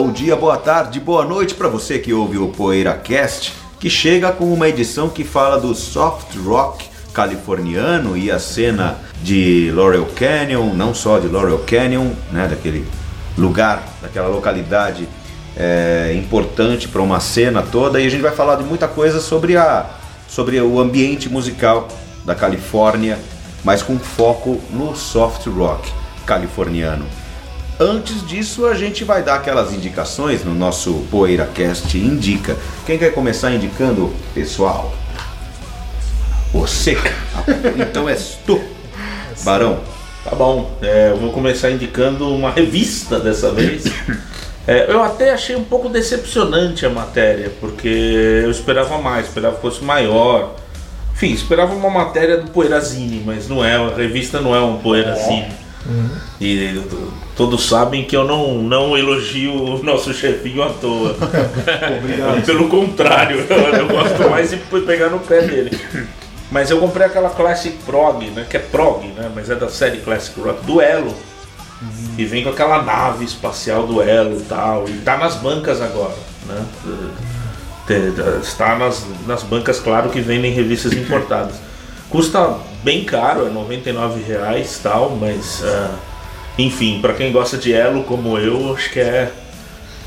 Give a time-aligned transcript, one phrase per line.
[0.00, 4.44] Bom dia, boa tarde, boa noite para você que ouve o PoeiraCast, que chega com
[4.54, 10.94] uma edição que fala do soft rock californiano e a cena de Laurel Canyon, não
[10.94, 12.86] só de Laurel Canyon, né, daquele
[13.36, 15.08] lugar, daquela localidade
[15.56, 19.56] é, importante para uma cena toda, e a gente vai falar de muita coisa sobre,
[19.56, 19.84] a,
[20.28, 21.88] sobre o ambiente musical
[22.24, 23.18] da Califórnia,
[23.64, 25.90] mas com foco no soft rock
[26.24, 27.04] californiano.
[27.80, 32.56] Antes disso, a gente vai dar aquelas indicações no nosso PoeiraCast Indica.
[32.84, 34.92] Quem quer começar indicando, pessoal?
[36.52, 36.98] Você.
[37.78, 38.60] Então és tu,
[39.44, 39.78] Barão.
[40.24, 43.84] Tá bom, é, eu vou começar indicando uma revista dessa vez.
[44.66, 49.62] É, eu até achei um pouco decepcionante a matéria, porque eu esperava mais, esperava que
[49.62, 50.56] fosse maior.
[51.14, 55.67] Enfim, esperava uma matéria do Poeirazine, mas não é, a revista não é um Poeirazine.
[55.86, 56.10] Uhum.
[56.40, 56.82] E
[57.36, 61.16] todos sabem que eu não, não elogio o nosso chefinho à toa.
[62.44, 65.78] Pelo contrário, eu gosto mais de pegar no pé dele.
[66.50, 68.46] Mas eu comprei aquela Classic Prog, né?
[68.48, 69.30] Que é Prog, né?
[69.34, 71.14] Mas é da série Classic Rock, Duelo.
[71.80, 72.14] Uhum.
[72.16, 74.88] E vem com aquela nave espacial Duelo e tal.
[74.88, 76.14] E tá nas bancas agora,
[76.46, 76.64] né?
[78.42, 81.54] Está nas, nas bancas, claro que vendem revistas importadas.
[82.10, 85.94] Custa bem caro, é 99 reais tal, mas uh,
[86.56, 89.30] enfim, para quem gosta de Elo como eu, acho que é.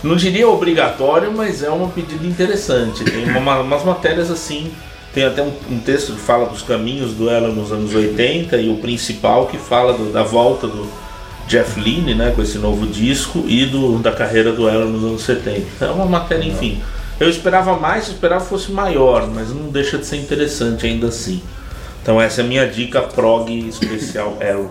[0.02, 3.04] Não diria obrigatório, mas é uma pedida interessante.
[3.04, 4.72] Tem uma, umas matérias assim.
[5.14, 8.70] Tem até um, um, texto que fala dos caminhos do Elo nos anos 80 e
[8.72, 10.90] o principal que fala do, da volta do
[11.48, 15.22] Jeff Lynne, né, com esse novo disco e do, da carreira do Elo nos anos
[15.22, 15.86] 70.
[15.86, 16.82] É uma matéria, enfim.
[17.20, 21.44] Eu esperava mais, eu esperava fosse maior, mas não deixa de ser interessante ainda assim.
[22.02, 24.70] Então essa é a minha dica prog especial Elo.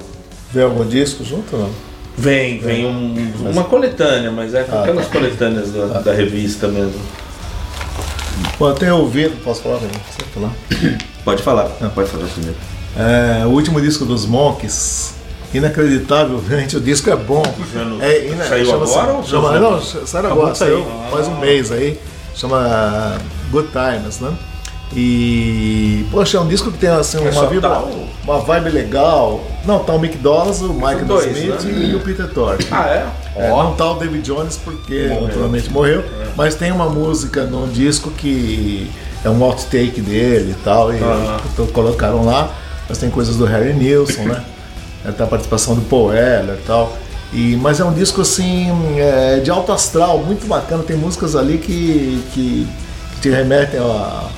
[0.52, 1.70] Vem algum disco junto ou não?
[2.16, 5.12] Vem, vem um, uma coletânea, mas é ah, aquelas tá.
[5.12, 6.02] coletâneas da, ah.
[6.02, 7.00] da, revista mesmo.
[8.58, 9.78] Bom, eu tenho ouvido, posso falar?
[9.78, 10.52] Você falar?
[11.24, 12.56] Pode falar, não, pode falar primeiro.
[12.96, 15.14] É, o último disco dos Monks,
[15.54, 17.42] inacreditavelmente o disco é bom.
[18.00, 21.98] É, ina, saiu agora ou chama, Não, saiu agora, saiu faz um mês aí.
[22.34, 23.18] Chama
[23.50, 24.32] Good Times, né?
[24.95, 27.84] E, poxa, é um disco que tem assim, é uma, vibra,
[28.25, 29.41] uma vibe legal.
[29.65, 31.91] Não, tá o Mick Dollars, o Mike dois, Smith né?
[31.91, 32.67] e o Peter Tork.
[32.73, 33.06] Ah, é?
[33.37, 35.27] é não tá o David Jones porque morreu.
[35.27, 36.27] naturalmente morreu, é.
[36.37, 38.91] mas tem uma música no disco que
[39.25, 40.99] é um outtake dele e tal, e
[41.53, 42.53] então colocaram lá.
[42.89, 44.45] Mas tem coisas do Harry Nilsson, né?
[45.17, 46.93] Tem a participação do Paul Weller e tal.
[47.33, 48.69] E, mas é um disco assim
[48.99, 50.83] é, de alto astral, muito bacana.
[50.83, 52.67] Tem músicas ali que, que,
[53.15, 54.28] que te remetem a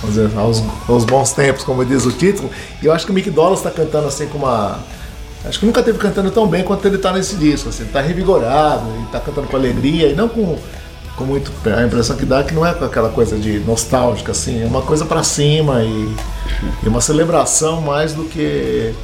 [0.00, 2.50] vamos dizer, aos, aos bons tempos, como diz o título.
[2.82, 4.78] E eu acho que o Mick Dollars está cantando assim com uma.
[5.44, 7.68] Acho que nunca teve cantando tão bem quanto ele está nesse disco.
[7.68, 10.58] Assim, ele tá revigorado, ele tá cantando com alegria e não com,
[11.16, 11.50] com muito.
[11.66, 14.66] A impressão que dá é que não é com aquela coisa de nostálgica, assim, é
[14.66, 16.14] uma coisa para cima e,
[16.82, 18.94] e uma celebração mais do que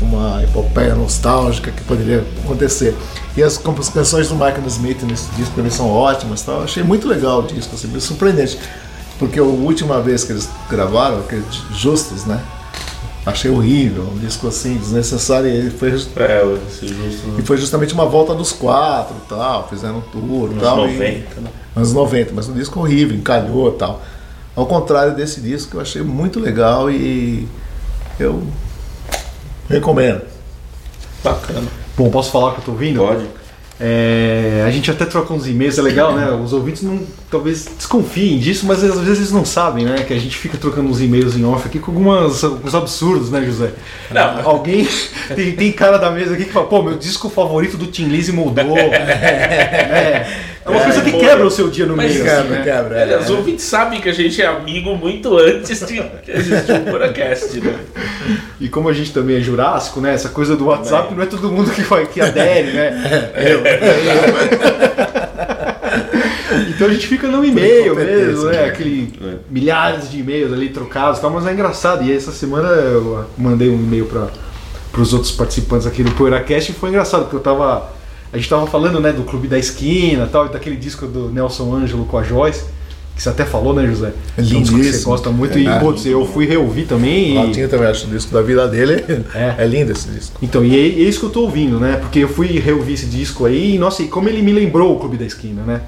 [0.00, 2.96] uma epopeia nostálgica que poderia acontecer.
[3.36, 6.42] E as canções do Michael Smith nesse disco também são ótimas.
[6.42, 6.62] Tal.
[6.62, 8.58] Achei muito legal o disco, assim, surpreendente.
[9.22, 12.42] Porque a última vez que eles gravaram, aqueles Justos, né?
[13.24, 15.48] Achei horrível, um disco assim, desnecessário.
[15.48, 15.94] E foi, é,
[16.66, 20.78] esse justo, e foi justamente uma volta dos quatro tal, fizeram um tour e tal.
[20.78, 21.50] 90, e, né?
[21.76, 24.02] Anos 90, mas um disco horrível, encalhou e tal.
[24.56, 27.46] Ao contrário desse disco que eu achei muito legal e
[28.18, 28.42] eu
[29.68, 30.22] recomendo.
[31.22, 31.68] Bacana.
[31.96, 32.98] Bom, posso falar que eu tô ouvindo?
[32.98, 33.24] Pode.
[33.80, 36.30] É, a gente até troca uns e-mails, é legal, né?
[36.30, 40.04] Os ouvintes não, talvez desconfiem disso, mas às vezes eles não sabem, né?
[40.06, 43.42] Que a gente fica trocando uns e-mails em off aqui com algumas, alguns absurdos, né,
[43.44, 43.72] José?
[44.10, 44.48] Não.
[44.48, 44.86] Alguém.
[45.34, 48.32] Tem, tem cara da mesa aqui que fala, pô, meu disco favorito do Tim Lizzy
[48.32, 48.76] mudou.
[48.78, 50.26] é,
[50.64, 52.22] é uma coisa que quebra o seu dia no meio.
[52.22, 52.62] Quebra, né?
[52.62, 52.98] quebra.
[52.98, 57.60] É, os ouvintes sabem que a gente é amigo muito antes de existir o Puracast,
[57.60, 57.74] né?
[58.60, 60.14] E como a gente também é jurássico, né?
[60.14, 61.16] Essa coisa do WhatsApp Bem.
[61.16, 63.30] não é todo mundo que, vai, que adere, né?
[63.36, 63.62] Eu.
[66.68, 68.64] Então a gente fica no e-mail mesmo, né?
[68.64, 69.34] Aquele é.
[69.50, 72.04] milhares de e-mails ali trocados tal, mas é engraçado.
[72.04, 76.74] E essa semana eu mandei um e-mail para os outros participantes aqui do PoeiraCast e
[76.74, 77.90] foi engraçado, porque eu tava
[78.32, 81.74] A gente tava falando, né, do Clube da Esquina tal, e daquele disco do Nelson
[81.74, 82.64] Ângelo com a Joyce,
[83.14, 84.12] que você até falou, né, José?
[84.38, 85.58] É um disco que você gosta muito.
[85.58, 86.12] É, e, é.
[86.12, 87.34] eu fui reouvir também.
[87.36, 87.52] Lá E...
[87.52, 89.04] tinha também, acho, o disco da vida dele.
[89.34, 89.56] É.
[89.58, 90.38] É, lindo esse disco.
[90.42, 91.96] Então, e é, é isso que eu tô ouvindo, né?
[91.96, 94.98] Porque eu fui reouvir esse disco aí, e nossa, e como ele me lembrou o
[94.98, 95.82] Clube da Esquina, né?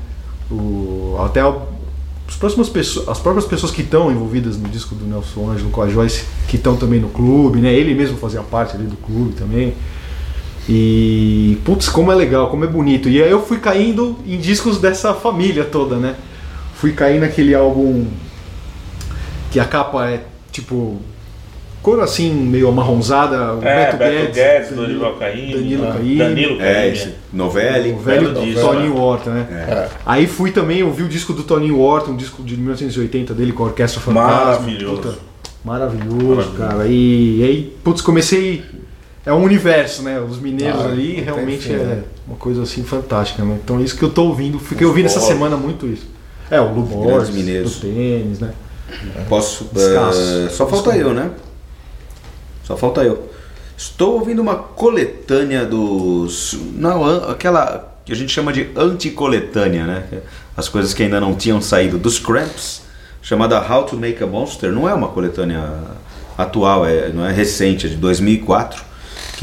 [0.51, 5.51] O, até as, próximas pessoas, as próprias pessoas que estão envolvidas no disco do Nelson
[5.51, 7.73] Ângelo com a Joyce, que estão também no clube, né?
[7.73, 9.73] Ele mesmo fazia parte ali do clube também.
[10.69, 13.09] E putz, como é legal, como é bonito.
[13.09, 16.15] E aí eu fui caindo em discos dessa família toda, né?
[16.75, 18.07] Fui cair naquele álbum
[19.51, 21.01] que a capa é tipo
[21.83, 25.53] cor assim meio amarronzada, o É, Beto, Beto Guedes, Guedes, Danilo, Danilo Caim.
[25.53, 26.17] Danilo ah, Caymmi.
[26.17, 27.93] Danilo É, esse Novelli.
[27.93, 29.47] o velho belo do disco, Toninho Horta, né?
[29.51, 29.89] É.
[30.07, 33.65] Aí fui também ouvir o disco do Toninho Horta, um disco de 1980 dele com
[33.65, 34.33] a Orquestra Fantasma.
[34.33, 34.97] Maravilhoso.
[34.97, 35.19] Puta,
[35.63, 36.57] maravilhoso, Maravilhoso.
[36.57, 36.87] cara.
[36.87, 38.65] E, e aí, putz, comecei.
[39.27, 40.21] É um universo, né?
[40.21, 42.03] Os mineiros Ah, ali tem realmente fim, é né?
[42.27, 43.59] uma coisa assim fantástica, né?
[43.63, 44.59] Então é isso que eu tô ouvindo.
[44.59, 45.35] Fiquei Os ouvindo essa Borges.
[45.35, 46.07] semana muito isso.
[46.51, 47.75] É, o Lu Grandes Borges, mineiros.
[47.77, 48.53] do tênis, né?
[49.29, 49.69] Posso.
[49.75, 50.97] Eh, só falta Desculpa.
[50.99, 51.31] eu, né?
[52.65, 53.31] Só falta eu.
[53.77, 56.57] Estou ouvindo uma coletânea dos.
[56.75, 60.05] Não, aquela que a gente chama de anticoletânea, né?
[60.57, 62.83] As coisas que ainda não tinham saído dos Cramps,
[63.23, 64.71] chamada How to Make a Monster.
[64.71, 65.63] Não é uma coletânea
[66.37, 68.85] atual, é, não é recente, é de 2004,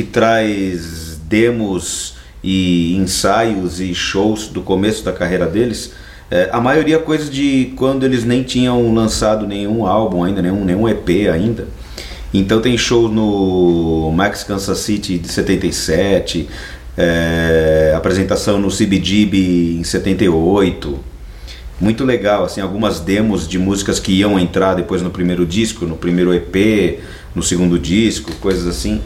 [0.02, 5.94] que traz demos e ensaios e shows do começo da carreira deles.
[6.30, 10.90] É, a maioria coisas de quando eles nem tinham lançado nenhum álbum ainda, nenhum, nenhum
[10.90, 11.68] EP ainda.
[12.34, 16.50] Então tem show no Max Kansas City de 77,
[16.98, 21.00] é, apresentação no CBGB em 78.
[21.80, 25.98] Muito legal, assim, algumas demos de músicas que iam entrar depois no primeiro disco, no
[25.98, 27.00] primeiro EP,
[27.36, 29.02] no segundo disco, coisas assim.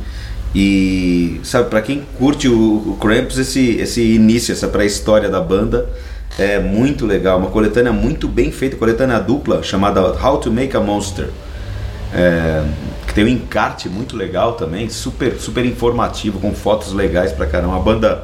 [0.55, 5.89] E sabe, para quem curte o, o Cramps, esse, esse início, essa pré-história da banda
[6.39, 7.37] é muito legal.
[7.37, 11.27] Uma coletânea muito bem feita, coletânea dupla chamada How to Make a Monster.
[12.13, 12.63] É,
[13.05, 17.73] que tem um encarte muito legal também, super, super informativo, com fotos legais pra caramba.
[17.73, 18.23] Uma banda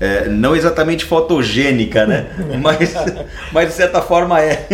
[0.00, 2.26] é, não exatamente fotogênica, né?
[2.60, 2.94] mas,
[3.52, 4.66] mas de certa forma é.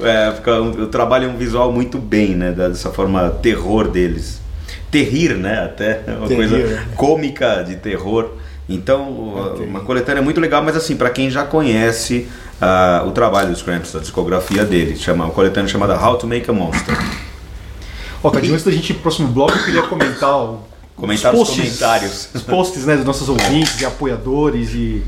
[0.00, 2.52] é fica um, um visual muito bem, né?
[2.52, 4.39] Dessa forma terror deles.
[4.90, 5.64] Terrir, né?
[5.64, 6.86] Até uma Terrir, coisa né?
[6.96, 8.30] cômica de terror.
[8.68, 9.66] Então, Ok.
[9.66, 12.28] uma coletânea muito legal, mas assim, para quem já conhece
[12.60, 16.48] ah, o trabalho dos Cramps, a discografia deles, chama, uma coletânea chamada How to Make
[16.48, 16.96] a Monster.
[18.22, 20.60] Ó, Tadinho, antes da gente ir pro próximo bloco, eu queria comentar o,
[21.00, 22.28] Comentar os comentários.
[22.34, 25.02] Os posts né, dos nossos ouvintes e apoiadores e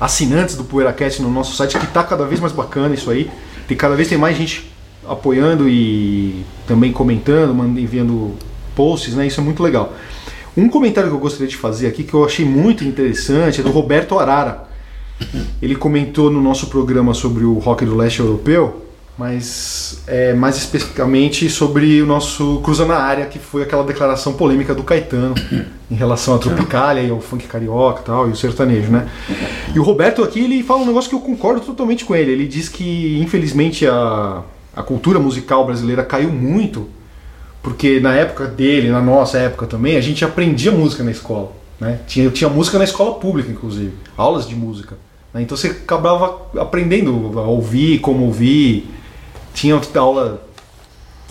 [0.00, 3.30] assinantes do PoeiraCast no nosso site, que tá cada vez mais bacana isso aí.
[3.66, 4.72] Tem cada vez tem mais gente
[5.06, 8.34] apoiando e também comentando, mandando, enviando
[8.78, 9.26] posts, né?
[9.26, 9.92] Isso é muito legal.
[10.56, 13.70] Um comentário que eu gostaria de fazer aqui, que eu achei muito interessante, é do
[13.70, 14.68] Roberto Arara.
[15.60, 18.84] Ele comentou no nosso programa sobre o rock do leste europeu,
[19.18, 24.72] mas é, mais especificamente sobre o nosso Cruza na Área, que foi aquela declaração polêmica
[24.76, 25.34] do Caetano
[25.90, 29.08] em relação à Tropicália e ao funk carioca e tal, e o sertanejo, né?
[29.74, 32.30] E o Roberto aqui, ele fala um negócio que eu concordo totalmente com ele.
[32.30, 34.42] Ele diz que, infelizmente, a,
[34.74, 36.88] a cultura musical brasileira caiu muito,
[37.62, 41.52] porque na época dele, na nossa época também, a gente aprendia música na escola.
[41.80, 42.00] Né?
[42.06, 44.96] Tinha, tinha música na escola pública, inclusive, aulas de música.
[45.32, 45.42] né?
[45.42, 48.88] Então você acabava aprendendo a ouvir, como ouvir.
[49.54, 50.47] Tinha aula.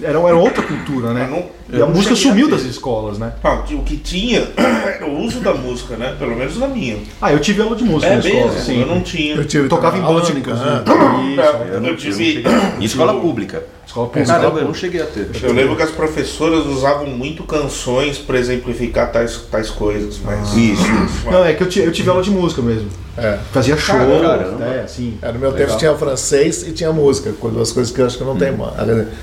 [0.02, 1.28] Era, era outra cultura, né?
[1.30, 3.34] Não- e a música sumiu das escolas, né?
[3.44, 6.16] Ah, o que tinha era o uso da música, né?
[6.20, 6.98] Pelo menos na minha.
[7.22, 8.80] Ah, eu tive aula de música É na escola, mesmo, sim.
[8.82, 9.36] eu não tinha.
[9.36, 10.42] Eu tive Eu tocava em inclusive.
[10.42, 10.92] canto.
[10.92, 12.44] Isso, Eu, Eu não- tive.
[12.80, 13.64] Em escola pública.
[13.86, 14.28] escola pública.
[14.34, 15.30] Caramba, eu não cheguei a ter.
[15.42, 20.54] Eu lembro que as professoras usavam muito canções para exemplificar tais, tais coisas, mas.
[20.56, 20.84] Isso.
[21.30, 22.88] Não, é que eu, eu tive aula de música mesmo.
[23.18, 23.40] É.
[23.52, 24.58] Fazia show, Caramba.
[24.60, 24.82] né?
[24.86, 25.18] Assim.
[25.22, 25.68] É, no meu Legal.
[25.68, 28.74] tempo tinha francês e tinha música, duas coisas que eu acho que não tem mais.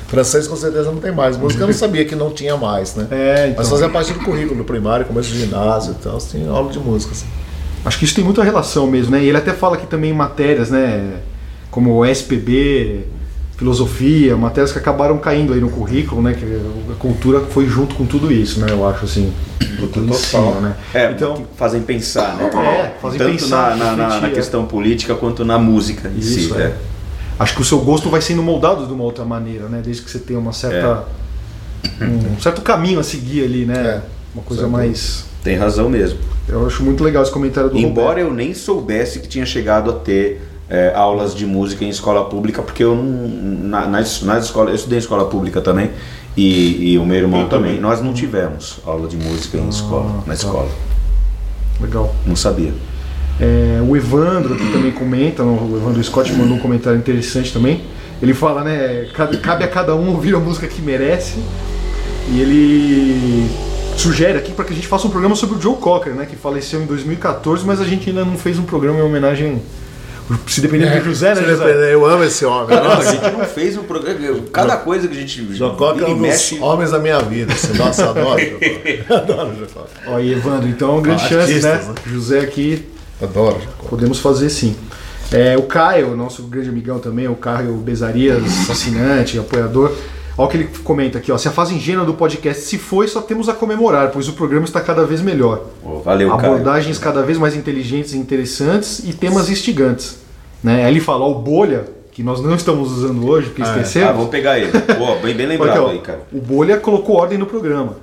[0.09, 1.37] Francês com certeza não tem mais.
[1.37, 3.07] Música eu não sabia que não tinha mais, né?
[3.11, 3.55] É, então.
[3.59, 6.79] Mas fazia parte do currículo do primário, começo do ginásio e tal, tinha aula de
[6.81, 7.13] música.
[7.13, 7.27] Assim.
[7.85, 9.23] Acho que isso tem muita relação mesmo, né?
[9.23, 11.19] E ele até fala aqui também em matérias, né?
[11.71, 13.05] Como SPB,
[13.57, 16.35] filosofia, matérias que acabaram caindo aí no currículo, né?
[16.35, 16.45] Que
[16.93, 18.67] a cultura foi junto com tudo isso, né?
[18.71, 19.33] Eu acho assim.
[19.79, 20.15] Tudo em Total.
[20.21, 20.77] cima, né?
[20.93, 22.51] É, Então, fazem pensar, né?
[22.95, 24.31] É, fazem Tanto pensar, na, na- na- é.
[24.31, 26.61] questão política quanto na música em Isso, si.
[26.61, 26.63] é.
[26.67, 26.75] é.
[27.39, 29.81] acho que o seu gosto vai sendo moldado de uma outra maneira, né?
[29.85, 31.05] Desde que você tenha uma certa.
[32.01, 33.75] Um certo caminho a seguir ali, né?
[33.79, 34.01] É,
[34.35, 35.25] uma coisa sem mais.
[35.43, 36.19] Tem razão mesmo.
[36.49, 38.29] Eu acho muito legal esse comentário do Embora Roberto.
[38.29, 42.63] eu nem soubesse que tinha chegado a ter é, aulas de música em escola pública,
[42.63, 43.45] porque eu não.
[43.69, 45.91] Na, nas, nas escolas, eu estudei em escola pública também,
[46.37, 47.81] e, e o meu irmão Eu também.
[47.81, 50.35] Nós não tivemos aula de música em escola, na tá.
[50.35, 50.69] escola.
[51.81, 52.15] Legal.
[52.27, 52.73] Não sabia.
[53.41, 57.83] É, o Evandro aqui também comenta, o Evandro Scott mandou um comentário interessante também.
[58.23, 59.09] Ele fala, né,
[59.43, 61.39] cabe a cada um ouvir a música que merece.
[62.31, 63.51] E ele
[63.97, 66.37] sugere aqui para que a gente faça um programa sobre o Joe Cocker, né, que
[66.37, 69.61] faleceu em 2014, mas a gente ainda não fez um programa em homenagem
[70.47, 71.95] se depender é, do José, né, José?
[71.95, 72.77] Eu amo esse homem.
[72.77, 74.39] Não, a gente não fez um programa.
[74.53, 75.43] Cada coisa que a gente.
[75.77, 77.53] Cocker é um dos homens da minha vida.
[77.53, 78.41] Assim, nossa, adoro
[79.11, 80.03] Adoro o Joe Cocker.
[80.07, 81.75] Ó, e Evandro, então é uma grande ah, chance, né?
[81.75, 81.95] né?
[82.07, 82.89] José aqui.
[83.23, 83.61] Adoro.
[83.89, 84.77] Podemos fazer sim.
[85.33, 89.93] É, o Caio, nosso grande amigão também, o Caio Bezarias, assinante, apoiador.
[90.37, 91.39] Olha o que ele comenta aqui, ó.
[91.39, 94.65] Se a fase ingênua do podcast se foi, só temos a comemorar, pois o programa
[94.65, 95.67] está cada vez melhor.
[95.83, 97.15] Oh, valeu, Abordagens Caio.
[97.15, 100.19] cada vez mais inteligentes e interessantes e temas instigantes.
[100.63, 100.85] Né?
[100.85, 104.09] Aí ele fala, o Bolha, que nós não estamos usando hoje, porque ah, esquecemos.
[104.09, 104.73] Ah, vamos pegar ele.
[104.73, 106.21] Pô, bem, bem lembrado porque, ó, aí, cara.
[106.33, 107.97] O Bolha colocou ordem no programa.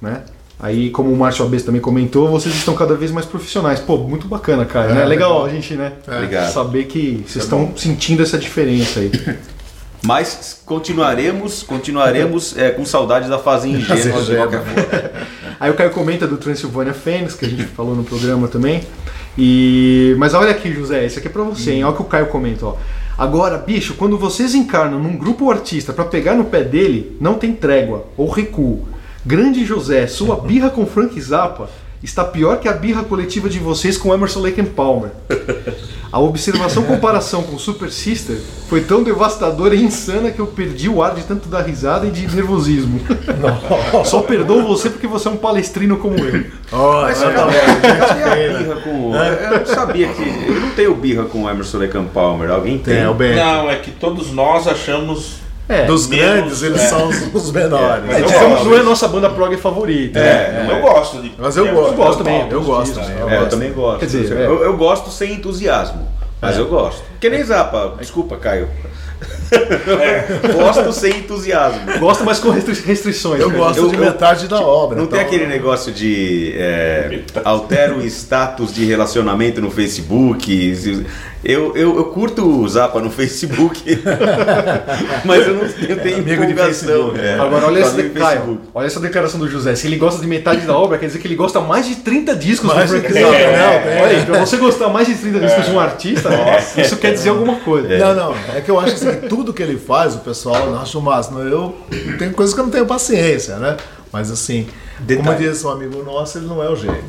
[0.00, 0.22] Né?
[0.58, 3.78] Aí, como o Márcio Abes também comentou, vocês estão cada vez mais profissionais.
[3.78, 4.90] Pô, muito bacana, cara.
[4.90, 5.04] É, né?
[5.04, 5.92] Legal, legal a gente, né?
[6.08, 6.46] É.
[6.46, 9.10] Saber que vocês é estão sentindo essa diferença aí.
[10.06, 15.10] Mas continuaremos, continuaremos é, com saudade da fase ingênua de qualquer forma.
[15.58, 18.84] Aí o Caio comenta do Transylvania Fênix, que a gente falou no programa também.
[19.36, 21.84] E mas olha aqui, José, isso aqui é para você, hein?
[21.84, 22.76] Olha o que o Caio comenta, ó.
[23.18, 27.52] Agora, bicho, quando vocês encarnam num grupo artista para pegar no pé dele, não tem
[27.52, 28.86] trégua ou recuo.
[29.24, 31.68] Grande José, sua birra com Frank Zappa
[32.02, 35.10] está pior que a birra coletiva de vocês com Emerson Lake and Palmer.
[36.12, 38.36] A observação comparação com Super Sister
[38.68, 42.10] foi tão devastadora e insana que eu perdi o ar de tanto dar risada e
[42.10, 43.00] de nervosismo.
[44.04, 46.44] Só perdoo você porque você é um palestrino como eu.
[46.72, 50.22] Oh, Mas eu, eu, birra com, eu não sabia que.
[50.22, 52.50] Eu não tenho birra com o Emerson Lake and Palmer.
[52.50, 52.94] Alguém tem?
[52.94, 53.04] tem
[53.36, 56.86] não, é que todos nós achamos é, dos grandes, eles é.
[56.86, 58.08] são os, os menores.
[58.08, 60.18] É, digamos, não é a nossa banda prog favorita.
[60.18, 60.68] É, né?
[60.70, 61.32] eu gosto de.
[61.36, 62.48] Mas eu, gosto, eu gosto também.
[62.48, 63.18] Eu gosto também.
[63.18, 63.98] Eu, eu também gosto.
[63.98, 66.06] Quer dizer, eu, eu gosto sem entusiasmo.
[66.40, 67.02] Mas eu gosto.
[67.18, 67.94] Que nem Zapa.
[67.98, 68.68] Desculpa, Caio.
[69.50, 70.52] É.
[70.52, 71.98] gosto sem entusiasmo.
[71.98, 73.40] Gosto, mas com restrições.
[73.40, 74.96] Eu gosto eu, de metade da obra.
[74.96, 75.18] Não então...
[75.18, 81.06] tem aquele negócio de é, altero o status de relacionamento no Facebook.
[81.44, 83.80] Eu, eu, eu curto o Zapa no Facebook,
[85.24, 87.12] mas eu não eu tenho Amigo empolgação.
[87.12, 89.76] De é, Agora, olha essa, Caio, olha essa declaração do José.
[89.76, 92.34] Se ele gosta de metade da obra, quer dizer que ele gosta mais de 30
[92.34, 93.36] discos mais do Frank Zappa.
[93.36, 96.96] É, olha aí, pra você gostar mais de 30 discos de um artista, Nossa, isso
[96.96, 97.96] quer dizer alguma coisa.
[97.96, 98.34] Não, não.
[98.52, 101.40] É que eu acho assim, tudo que ele faz, o pessoal acha o máximo.
[101.40, 101.76] Eu
[102.18, 103.76] tenho coisas que eu não tenho paciência, né?
[104.12, 104.66] Mas assim,
[105.00, 105.26] Detalhe.
[105.26, 107.04] como diz um amigo nosso, ele não é o gênio.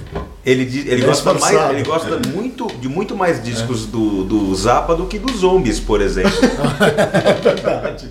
[0.45, 3.87] Ele, ele, ele, gosta, mais, ele gosta muito, de muito mais discos é.
[3.87, 6.31] do, do Zappa do que dos Zombies, por exemplo.
[6.81, 8.09] é verdade.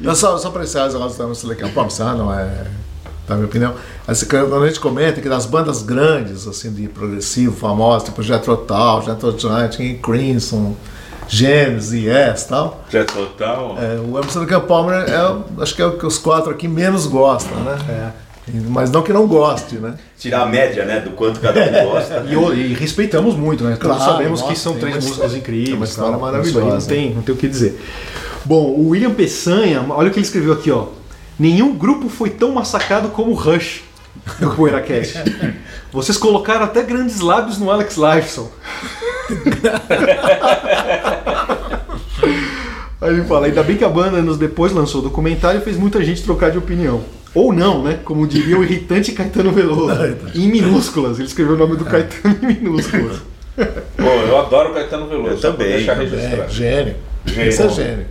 [0.00, 1.70] Então, só, só para encerrar, nós estamos Silicon
[2.16, 2.66] não é
[3.28, 3.74] na minha opinião.
[4.06, 8.56] Assim, quando a gente comenta que das bandas grandes, assim, de progressivo, famosas, tipo Jethro
[8.56, 10.76] Tull, Jethro Giant, Crimson,
[11.28, 12.84] Genesis e Yes e tal.
[12.90, 13.78] Jethro Tull.
[13.78, 17.56] É, o Emerson Palmer é, acho que é o que os quatro aqui menos gostam,
[17.60, 17.76] né?
[17.88, 18.26] É.
[18.68, 19.94] Mas não que não goste, né?
[20.16, 21.00] Tirar a média, né?
[21.00, 22.24] Do quanto cada um gosta.
[22.30, 23.76] e, e, respeitamos muito, né?
[23.76, 25.72] Claro, Todos sabemos nossa, que são três músicas incríveis.
[25.72, 26.78] É uma história maravilhosa.
[26.78, 27.80] Não tem, não tem o que dizer.
[28.44, 30.86] Bom, o William Peçanha, olha o que ele escreveu aqui, ó.
[31.36, 33.82] Nenhum grupo foi tão massacrado como o Rush
[34.38, 35.18] no PoeiraCast.
[35.92, 38.48] Vocês colocaram até grandes lábios no Alex Lifeson.
[43.00, 45.76] Aí ele fala, ainda bem que a banda anos depois lançou o documentário e fez
[45.76, 47.02] muita gente trocar de opinião.
[47.34, 47.98] Ou não, né?
[48.02, 49.94] Como diria o irritante Caetano Veloso.
[50.34, 51.18] em minúsculas.
[51.18, 53.18] Ele escreveu o nome do Caetano em minúsculas.
[53.54, 55.34] Pô, eu adoro o Caetano Veloso.
[55.34, 55.68] Eu também.
[55.68, 56.50] Deixar registrado.
[56.50, 56.96] Gênio.
[57.26, 57.48] gênio.
[57.50, 58.06] Isso é gênio.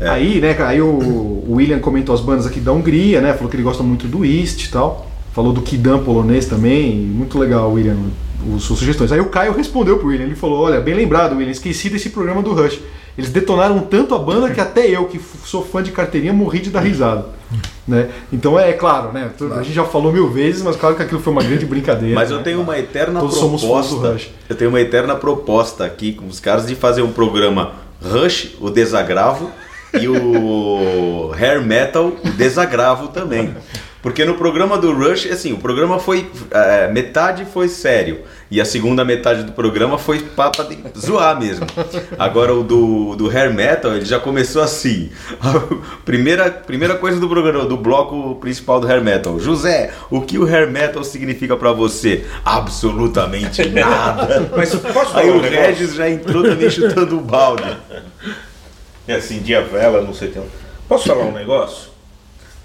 [0.00, 0.08] É.
[0.08, 3.34] Aí, né, aí o, o, William comentou as bandas aqui da Hungria, né?
[3.34, 5.09] Falou que ele gosta muito do East e tal.
[5.32, 6.96] Falou do Kidan polonês também.
[6.96, 7.96] Muito legal, William,
[8.56, 9.12] as suas sugestões.
[9.12, 10.26] Aí o Caio respondeu pro William.
[10.26, 12.80] Ele falou: Olha, bem lembrado, William, esqueci desse programa do Rush.
[13.18, 16.70] Eles detonaram tanto a banda que até eu, que sou fã de carteirinha, morri de
[16.70, 17.26] dar risada.
[17.86, 18.08] Né?
[18.32, 19.30] Então é, é claro, né?
[19.56, 22.14] A gente já falou mil vezes, mas claro que aquilo foi uma grande brincadeira.
[22.14, 22.44] Mas eu né?
[22.44, 24.16] tenho uma eterna Todos proposta.
[24.48, 28.70] Eu tenho uma eterna proposta aqui com os caras de fazer um programa Rush, o
[28.70, 29.50] desagravo,
[29.92, 33.54] e o Hair Metal, o desagravo também.
[34.02, 36.30] Porque no programa do Rush, assim, o programa foi.
[36.50, 38.20] É, metade foi sério.
[38.50, 41.66] E a segunda metade do programa foi papa de zoar mesmo.
[42.18, 45.10] Agora o do, do hair metal, ele já começou assim.
[45.40, 45.62] A
[46.04, 49.38] primeira, primeira coisa do programa, do bloco principal do hair metal.
[49.38, 52.24] José, o que o hair metal significa para você?
[52.44, 54.50] Absolutamente nada.
[54.56, 57.76] Mas posso Aí o Regis já entrou também chutando o balde.
[59.06, 60.42] É assim, dia vela, não sei tem.
[60.88, 61.89] Posso falar um negócio?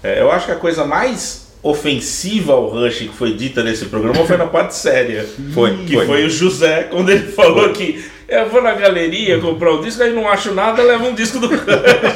[0.02, 4.24] É, eu acho que a coisa mais ofensiva ao Rush que foi dita nesse programa
[4.24, 5.26] foi na parte séria.
[5.52, 6.06] Foi, Que foi.
[6.06, 10.12] foi o José, quando ele falou que eu vou na galeria comprar um disco, aí
[10.12, 11.60] não acho nada, leva um disco do Rush.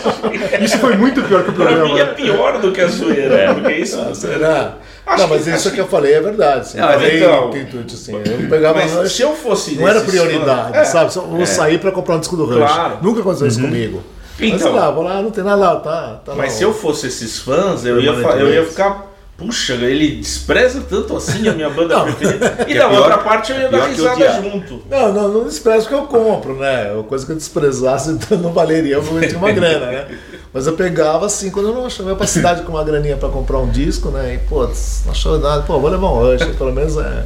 [0.62, 2.00] Isso foi muito pior que o pra mim programa.
[2.00, 2.12] é né?
[2.14, 3.99] pior do que a zoeira, porque isso.
[4.00, 4.75] Ah, será?
[5.06, 6.60] Acho não, mas que- isso acho que eu falei é verdade.
[6.60, 9.88] Assim, Não, eu falei então- intuito, assim, eu pegava Mas Rush, se eu fosse não
[9.88, 10.84] era prioridade, É.
[10.84, 11.12] sabe?
[11.12, 12.56] Só vou sair pra comprar um disco do Rush.
[12.58, 12.99] Claro.
[13.02, 14.02] Nunca aconteceu isso comigo.
[14.40, 14.70] Mas Então.
[14.73, 16.38] sei lá, vou lá, não tem nada lá, tá, tá lá.
[16.38, 19.09] Mas se eu fosse esses fãs, eu ia, eu ia ficar.
[19.37, 22.04] Puxa, ele despreza tanto assim a minha banda Não.
[22.04, 22.56] preferida.
[22.61, 24.82] E Que é da pior- outra parte eu ia dar risada junto.
[24.90, 26.92] Não, não, não desprezo que eu compro, né?
[26.92, 30.09] Uma coisa que eu desprezasse então não valeria, eu tinha uma grana, né?
[30.52, 33.16] Mas eu pegava assim, quando eu não achava, eu ia pra cidade com uma graninha
[33.16, 34.35] pra comprar um disco, né?
[34.35, 37.25] E, pô, não achou nada, pô, vou levar um Rush, pelo menos é.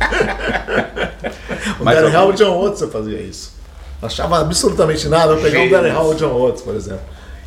[1.80, 3.53] o Mas algum- Howard John Oates eu fazia isso.
[4.04, 5.82] Não achava absolutamente nada, eu pegava o Gênios.
[5.82, 7.00] Danny Howard John Oates, por exemplo.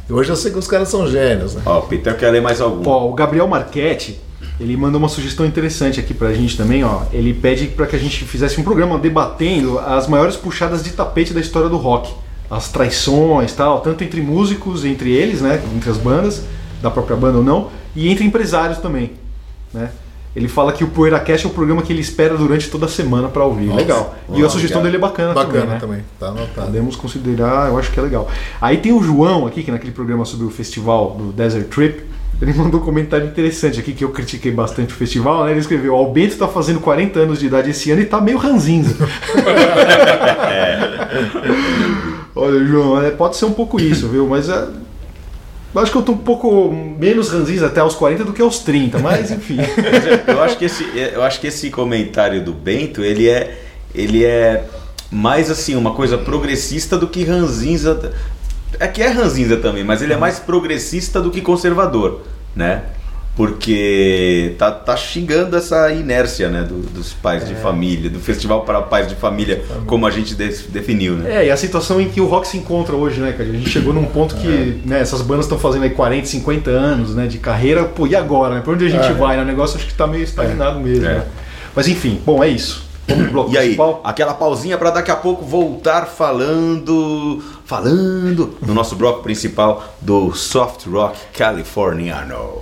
[0.10, 1.62] E hoje eu sei que os caras são gênios, né?
[1.64, 2.90] Ó, o Peter quer ler mais algum.
[2.90, 4.20] Ó, o Gabriel Marchetti,
[4.60, 7.04] ele mandou uma sugestão interessante aqui pra gente também, ó.
[7.14, 11.32] Ele pede pra que a gente fizesse um programa debatendo as maiores puxadas de tapete
[11.32, 12.12] da história do rock.
[12.50, 15.62] As traições tal, tanto entre músicos, entre eles, né?
[15.76, 16.42] Entre as bandas,
[16.82, 19.12] da própria banda ou não, e entre empresários também,
[19.72, 19.92] né?
[20.38, 23.28] Ele fala que o PoeiraCast é o programa que ele espera durante toda a semana
[23.28, 23.66] pra ouvir.
[23.66, 23.80] Nossa.
[23.80, 24.16] Legal.
[24.30, 24.50] E a Legal.
[24.52, 25.78] sugestão dele é bacana, Bacana também, né?
[25.80, 26.68] também, tá anotado.
[26.68, 28.30] Podemos considerar, eu acho que é legal.
[28.62, 32.04] Aí tem o João aqui, que naquele programa sobre o festival do Desert Trip,
[32.40, 35.50] ele mandou um comentário interessante aqui, que eu critiquei bastante o festival, né?
[35.52, 38.38] Ele escreveu, o Bento tá fazendo 40 anos de idade esse ano e tá meio
[38.38, 38.96] ranzinza.
[42.36, 44.28] Olha, João, é, pode ser um pouco isso, viu?
[44.28, 44.68] Mas é,
[45.76, 48.60] eu acho que eu tô um pouco menos ranzinza até aos 40 do que aos
[48.60, 49.58] 30, mas enfim.
[50.28, 50.84] Eu- eu acho que esse,
[51.14, 53.58] eu acho que esse comentário do Bento, ele é,
[53.94, 54.66] ele é
[55.12, 58.12] mais assim uma coisa progressista do que ranzinza.
[58.80, 62.22] É que é ranzinza também, mas ele é mais progressista do que conservador,
[62.56, 62.84] né?
[63.38, 68.82] Porque tá, tá xingando essa inércia, né, do- dos pais de família, do festival para
[68.82, 71.44] pais de família, como a gente de- definiu, né?
[71.44, 73.48] É, e a situação em que o rock se encontra hoje, né, cara?
[73.50, 77.16] A gente chegou num ponto que né, essas bandas estão fazendo aí 40, 50 anos
[77.16, 78.56] né, de carreira, pô, e agora?
[78.56, 78.62] Né?
[78.62, 79.14] Pra onde a gente É.
[79.14, 79.38] vai?
[79.38, 79.44] né?
[79.44, 81.14] O negócio acho que tá meio estagnado mesmo, É.
[81.20, 81.26] né?
[81.76, 82.86] Mas enfim, bom, é isso.
[83.08, 84.02] Vamos pro bloco E aí, principal.
[84.04, 90.86] aquela pausinha para daqui a pouco voltar falando, falando no nosso bloco principal do soft
[90.88, 92.62] rock californiano,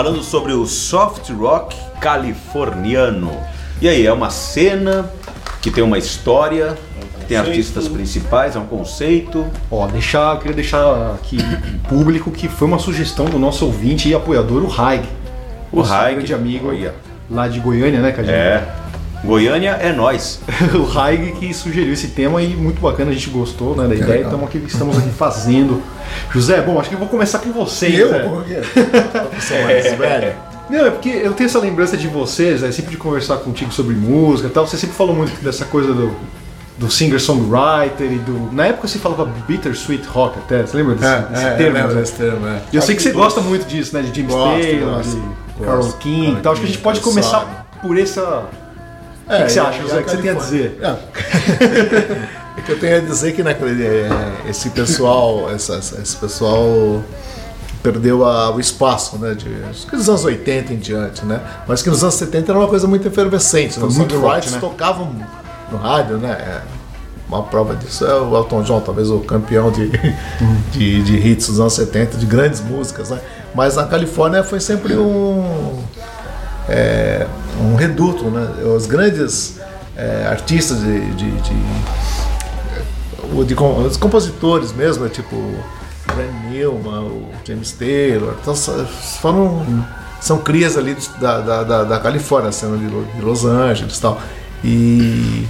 [0.00, 3.36] Falando sobre o soft rock californiano.
[3.82, 5.10] E aí, é uma cena
[5.60, 6.74] que tem uma história,
[7.28, 9.46] tem artistas principais, é um conceito.
[9.70, 11.36] Ó, deixar, eu queria deixar aqui
[11.86, 15.06] público que foi uma sugestão do nosso ouvinte e apoiador, o Raig.
[15.70, 16.94] O Raig, grande amigo olha.
[17.30, 18.34] lá de Goiânia, né, Cadinho?
[18.34, 18.66] É.
[19.24, 20.40] Goiânia é nós.
[20.74, 24.10] o Raig que sugeriu esse tema e muito bacana, a gente gostou né, da ideia,
[24.10, 24.32] legal.
[24.32, 25.82] então aqui, estamos aqui fazendo.
[26.32, 28.18] José, bom, acho que eu vou começar com você, eu, Zé?
[28.20, 28.60] por quê?
[29.62, 30.34] Mais velho.
[30.70, 33.94] Não, é porque eu tenho essa lembrança de vocês, é sempre de conversar contigo sobre
[33.94, 34.66] música e tal.
[34.66, 36.14] Você sempre falou muito dessa coisa do,
[36.78, 38.52] do singer-songwriter e do.
[38.52, 41.76] Na época você falava bittersweet rock até, você lembra desse, desse É, é, termo?
[41.76, 42.00] eu lembro né?
[42.00, 42.62] desse termo, é.
[42.72, 44.02] E eu sei que você gosta muito disso, né?
[44.02, 45.64] De James Gosto, Taylor, gosto, de gosto.
[45.64, 46.52] Carl King e tal.
[46.52, 48.44] Acho que a gente pode começar King, por essa.
[49.30, 49.98] É, que que você e- acha, e José?
[50.00, 50.78] O que você tem a dizer?
[50.82, 52.30] É.
[52.58, 54.08] O que eu tenho a dizer que naquele, é,
[54.48, 57.02] esse pessoal, essa- esse pessoal
[57.82, 59.34] perdeu a- o espaço, né?
[59.34, 61.40] De, acho que dos anos 80 em diante, né?
[61.66, 63.78] Mas que nos anos 70 era uma coisa muito efervescente.
[63.80, 63.86] né?
[63.86, 64.60] Os muito songwriters forte, né?
[64.60, 65.10] tocavam
[65.72, 66.32] no rádio, né?
[66.32, 66.60] É,
[67.28, 69.88] Uma prova disso é o Elton John, talvez o campeão de,
[70.72, 73.20] de, de hits dos anos 70, de grandes músicas, né?
[73.54, 75.78] Mas na Califórnia foi sempre um
[76.68, 77.26] é,
[77.60, 78.48] um reduto, né?
[78.64, 79.58] Os grandes
[79.96, 81.54] é, artistas de, de, de,
[83.44, 83.54] de
[83.88, 85.10] os compositores mesmo, né?
[85.10, 85.36] tipo
[86.06, 89.64] Brian Newman, o James Taylor, então, foram
[90.20, 94.00] são crias ali da, da, da, da Califórnia, sendo de Lo- de Los Angeles e
[94.00, 94.20] tal.
[94.62, 95.46] E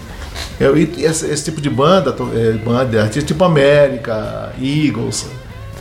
[0.60, 5.26] Eu, e esse, esse tipo de banda, eh, banda, artista tipo América, Eagles,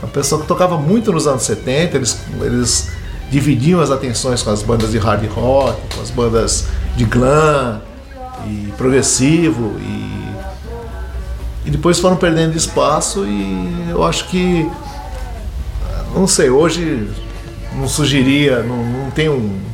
[0.01, 2.89] uma pessoa que tocava muito nos anos 70, eles, eles
[3.29, 6.65] dividiam as atenções com as bandas de hard rock, com as bandas
[6.95, 7.81] de glam
[8.47, 14.69] e progressivo e, e depois foram perdendo espaço e eu acho que
[16.13, 17.07] não sei, hoje
[17.75, 19.68] não surgiria, não, não tem um.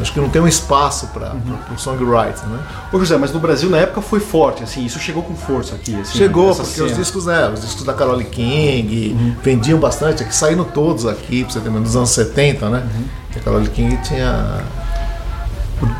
[0.00, 1.34] Acho que não tem um espaço para
[1.74, 2.60] o songwriter, né?
[2.92, 5.92] Ô José, mas no Brasil na época foi forte, assim, isso chegou com força aqui.
[6.00, 6.92] Assim, Chegou, porque os cena.
[6.92, 11.52] discos, né, os discos da Carole King vendiam bastante, é que saíram todos aqui, pra
[11.52, 12.86] você ter nos anos 70, né?
[13.32, 14.58] Que a Carole King tinha.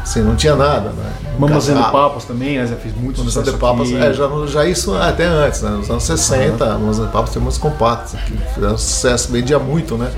[0.03, 1.13] Assim, não tinha nada, né?
[1.39, 1.81] Mamas and.
[1.91, 2.67] Papas também, né?
[2.67, 2.75] Zé?
[2.77, 3.97] Fez muito Mamas sucesso Papas, aqui.
[3.97, 5.71] é, já, já isso até antes, né?
[5.71, 10.11] Nos anos 60, Mamas and Papas tinha umas compactas que fizeram sucesso, vendia muito, né?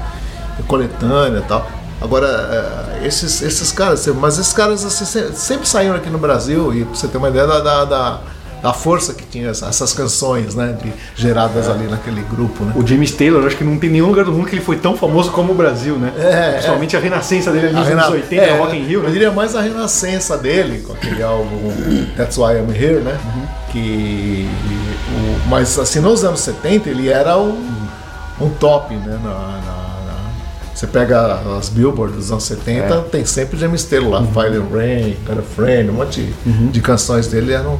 [0.66, 1.66] Coletânea e tal.
[2.00, 2.26] Agora,
[3.02, 6.84] é, esses, esses caras, mas esses caras assim, se- sempre saíram aqui no Brasil, e
[6.84, 8.20] pra você ter uma ideia da, da, da,
[8.62, 10.76] da força que tinha essa- essas canções, né?
[10.82, 12.72] De, geradas ali naquele grupo, né?
[12.74, 14.96] O James Taylor, acho que não tem nenhum lugar do mundo que ele foi tão
[14.96, 16.12] famoso como o Brasil, né?
[16.18, 19.04] É, Principalmente a renascença dele ali nos anos rena- 80, é, Rock in Rio, Eu
[19.04, 19.10] né?
[19.10, 21.72] diria mais a renascença dele, com aquele álbum
[22.16, 23.18] That's Why I'm Here, né?
[23.24, 23.46] Uhum.
[23.72, 24.48] Que,
[25.14, 27.62] o- mas assim, nos anos 70 ele era um,
[28.40, 29.18] um top, né?
[29.22, 29.79] Na- na-
[30.80, 33.00] você pega as Billboard dos anos 70, É.
[33.02, 34.32] tem sempre James Taylor lá, Uhum.
[34.32, 37.52] Fire and Rain, Got a Friend, um monte de, de canções dele.
[37.52, 37.78] Eram,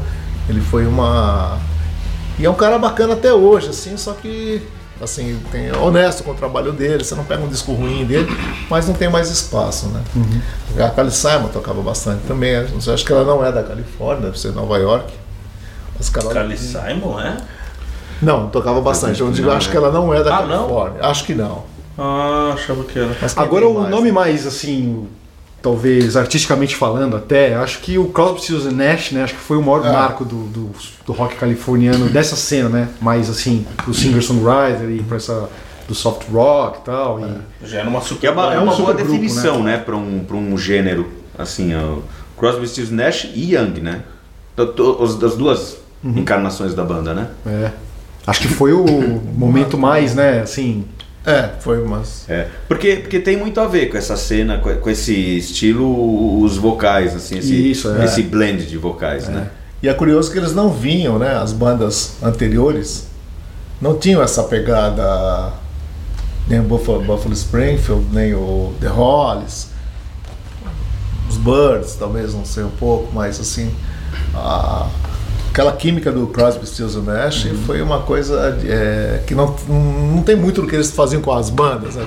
[0.48, 1.58] ele foi uma.
[2.38, 4.60] E é um cara bacana até hoje, assim, só que
[5.02, 8.28] assim, tem, é honesto com o trabalho dele, você não pega um disco ruim dele,
[8.68, 10.02] mas não tem mais espaço, né?
[10.84, 14.26] A Cali Simon tocava bastante também, não sei, acho que ela não é da Califórnia,
[14.26, 15.10] deve ser Nova York.
[15.98, 16.30] Mas Carol...
[16.32, 17.36] Carly Simon, é?
[18.20, 19.18] Não, tocava bastante.
[19.22, 20.58] Eu digo, acho que ela não é da Ah, não?
[20.64, 21.00] Califórnia.
[21.06, 21.64] Acho que não.
[21.98, 23.14] Ah, achava que era.
[23.37, 23.90] Agora o mais?
[23.90, 25.07] nome mais, assim,
[25.61, 29.22] talvez artisticamente falando até, acho que o Crosby, Stills Nash, né?
[29.24, 29.92] Acho que foi o maior É.
[29.92, 30.70] marco do, do,
[31.05, 32.88] do rock californiano dessa cena, né?
[33.00, 35.48] Mais assim, pro singer-songwriter e pra essa
[35.87, 37.20] do soft rock e tal.
[37.20, 38.26] E, Já era uma Que super.
[38.29, 41.74] é uma, é um uma boa supergrupo, definição, né, para um, pra um gênero, assim,
[41.74, 41.98] ó,
[42.38, 44.03] Crosby, Stills, Nash e Young, né?
[44.57, 47.29] Das duas encarnações da banda, né?
[47.46, 47.70] é.
[48.26, 48.85] Acho que foi o
[49.37, 50.85] momento mais, né, assim,
[51.26, 52.24] É, foi umas.
[52.30, 56.56] É, porque, porque tem muito a ver com essa cena, com, com esse estilo, os
[56.56, 58.04] vocais, assim, esse, Isso, é.
[58.04, 59.48] esse blend de vocais, né?
[59.83, 61.37] E é curioso que eles não vinham, né?
[61.37, 63.06] As bandas anteriores
[63.80, 65.52] não tinham essa pegada,
[66.48, 69.68] nem o Buffalo, Buffalo Springfield, nem o The Hollies,
[71.28, 73.70] os Birds, talvez não sei um pouco, mas assim,
[74.35, 74.88] a-
[75.50, 80.36] aquela química do Crosby, Stills and Nash foi uma coisa é, que não, não tem
[80.36, 81.96] muito do que eles faziam com as bandas.
[81.96, 82.04] Né?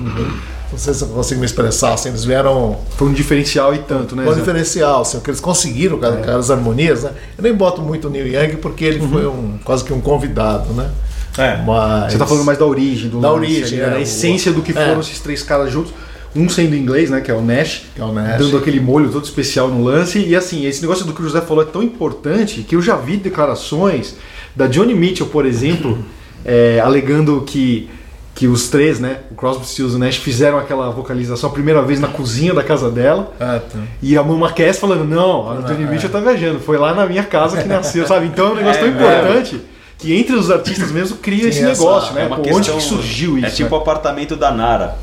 [0.71, 4.15] Não sei se eu consigo me expressar, assim, eles vieram foi um diferencial e tanto,
[4.15, 4.23] né?
[4.27, 4.39] um Zé?
[4.39, 6.33] diferencial, assim, o que eles conseguiram com É.
[6.35, 7.11] as- harmonias, né?
[7.37, 10.73] Eu nem boto muito o Neil Young porque ele foi um, quase que um convidado,
[10.73, 10.89] né?
[11.37, 11.57] É.
[11.63, 12.11] Mas...
[12.13, 13.85] Você tá falando mais da origem, do Da lance origem, né?
[13.85, 14.75] é, da o- essência do que é.
[14.87, 15.91] foram esses três caras juntos.
[16.35, 18.39] Um sendo inglês, né, que é o Nash, Que é o Nash.
[18.39, 20.19] dando aquele molho todo especial no lance.
[20.19, 22.95] E assim, esse negócio do que o José falou é tão importante que eu já
[22.95, 24.15] vi declarações
[24.55, 26.03] da Johnny Mitchell, por exemplo,
[26.43, 27.87] é, alegando que,
[28.33, 31.81] que os três, né, o Crosby, Stills e o Nash, fizeram aquela vocalização a primeira
[31.81, 33.31] vez na cozinha da casa dela.
[33.39, 33.79] Ah, tá.
[34.01, 35.87] E a Mama Cass falando, não, a Johnny é.
[35.87, 38.25] Mitchell tá viajando, foi lá na minha casa que nasceu, sabe?
[38.25, 39.61] Então é um negócio tão importante
[40.03, 42.23] que entre os artistas mesmo cria esse essa- negócio, né?
[42.23, 43.47] É uma Pô, questão, onde que surgiu isso?
[43.47, 43.77] É tipo né?
[43.77, 44.95] o apartamento da Nara.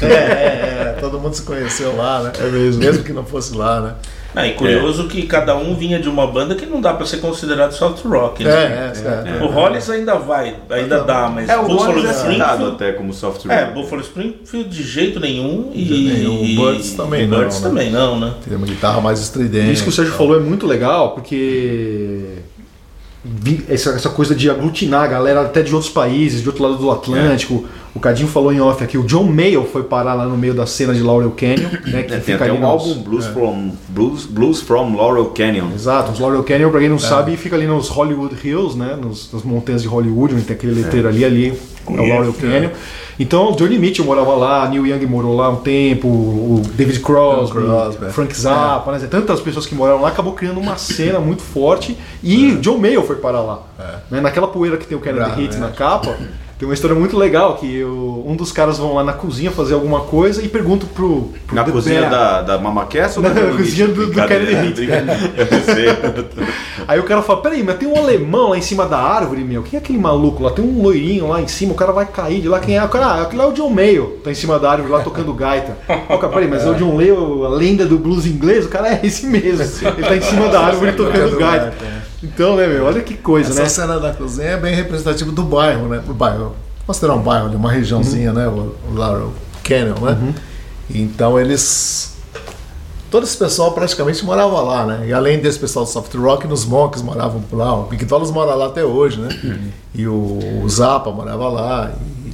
[0.00, 2.32] É, é, é, todo mundo se conheceu lá, né?
[2.38, 2.80] É mesmo.
[2.82, 3.94] Mesmo que não fosse lá, né?
[4.34, 7.18] Ah, e curioso que cada um vinha de uma banda que não dá pra ser
[7.18, 8.92] considerado soft rock, É, né?
[8.94, 9.44] é, é.
[9.44, 12.64] O Hollis ainda vai, ainda dá, mas É, o Buffalo é Springfield.
[12.74, 13.74] até como soft É, rock.
[13.74, 16.52] Buffalo Springfield de jeito nenhum e.
[16.52, 17.68] E- Birds também e não, Birds né?
[17.68, 18.32] também não, né?
[18.48, 19.72] Tem uma guitarra mais estridente.
[19.72, 22.38] Isso que o Sérgio falou é muito legal, porque
[23.68, 26.90] essa, essa coisa de aglutinar a galera até de outros países, de outro lado do
[26.90, 27.64] Atlântico.
[27.94, 30.64] O Cadinho falou em off aqui, o John Mayall foi parar lá no meio da
[30.64, 32.02] cena de Laurel Canyon, né?
[32.02, 35.66] Que É, tem até um nos- álbum Blues, from, Blues, Blues from Laurel Canyon.
[35.74, 36.90] Exato, os Laurel Canyon, pra quem É.
[36.90, 38.96] não sabe, fica ali nos Hollywood Hills, né?
[39.00, 41.48] Nos, nas montanhas de Hollywood, onde tem aquele letreiro ali, ali
[41.86, 42.70] é o Laurel Canyon.
[43.18, 48.06] Então, Johnny Mitchell morava lá, Neil Young morou lá um tempo, o David Crosby, Crosby,
[48.06, 48.10] é.
[48.10, 49.06] Frank Zappa, né?
[49.10, 53.16] Tantas pessoas que moraram lá, acabou criando uma cena muito forte e John Mayall foi
[53.16, 53.62] para lá.
[54.10, 54.20] Né?
[54.20, 55.60] Naquela poeira que tem o Kennedy Bravo, Hits é.
[55.60, 56.16] na capa,
[56.62, 59.74] tem uma história muito legal que o- um dos caras vão lá na cozinha fazer
[59.74, 62.10] alguma coisa e perguntam pro, pro Na cozinha Bear.
[62.12, 64.86] da, da Mama Cass ou Na cozinha do- do Kennedy.
[64.88, 65.86] Eu sei.
[66.86, 69.64] Aí o cara fala, peraí, mas tem um alemão lá em cima da árvore, meu.
[69.64, 70.50] Quem é aquele maluco lá?
[70.52, 72.60] Tem um loirinho lá em cima, o cara vai cair de lá.
[72.60, 72.84] Quem é?
[72.84, 75.00] O cara, ah, aquele lá é o John Mayo, tá em cima da árvore lá
[75.00, 75.76] tocando gaita.
[76.08, 78.66] O cara, peraí, mas é o John Mayo, a lenda do blues inglês?
[78.66, 79.64] O cara é esse mesmo.
[79.98, 81.74] Ele tá em cima da árvore tocando Tocando gaita.
[82.22, 82.26] É.
[82.26, 82.84] Então, né, meu?
[82.84, 83.68] Olha que coisa, Essa né?
[83.68, 85.98] cena da cozinha é bem representativa do bairro, né?
[86.06, 86.54] Do bairro.
[86.86, 88.46] Considerar um bairro ali, uma regiãozinha, né?
[88.48, 89.32] O o Laurel
[89.64, 90.34] Canyon, né?
[90.94, 92.10] Então eles.
[93.10, 95.06] Todo esse pessoal praticamente morava lá, né?
[95.08, 97.74] E além desse pessoal do soft rock, nos Monks moravam por lá.
[97.78, 99.28] O Pink Dollars mora lá até hoje, né?
[99.94, 101.92] E o, o Zappa morava lá.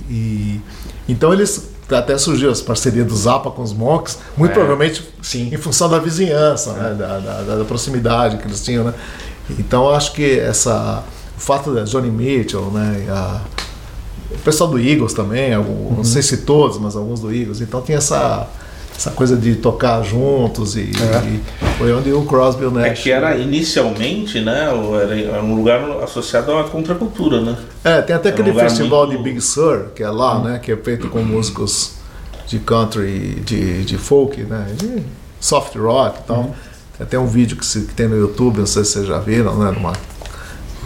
[0.08, 0.62] E, e-
[1.08, 5.48] então eles até surgiu essa parceria do Zappa com os Monks, muito provavelmente Sim.
[5.52, 6.94] em função da vizinhança, né?
[6.94, 8.94] da, da- da- da proximidade que eles tinham, né?
[9.58, 11.04] Então eu acho que essa
[11.36, 13.04] o fato da Johnny Mitchell, né?
[13.06, 13.40] e a-
[14.30, 17.60] o pessoal do Eagles também, algum- não sei se todos, mas alguns do Eagles.
[17.60, 18.46] Então tem essa
[18.96, 21.40] essa coisa de tocar juntos e, e
[21.78, 22.98] foi onde o Crosby o É Nash.
[23.00, 24.64] que era inicialmente, né?
[25.30, 27.56] Era, um lugar associado à contracultura, né?
[27.84, 30.58] É, tem até um aquele lugar festival muito- de Big Sur, que é lá, né?
[30.58, 31.92] Que é feito com músicos
[32.48, 34.66] de country, de, de folk, né?
[34.76, 35.04] De
[35.40, 36.54] soft rock e tal.
[36.98, 39.18] Tem até um vídeo que, se- que tem no YouTube, não sei se vocês já
[39.18, 39.70] viram, né?
[39.70, 39.92] Numa,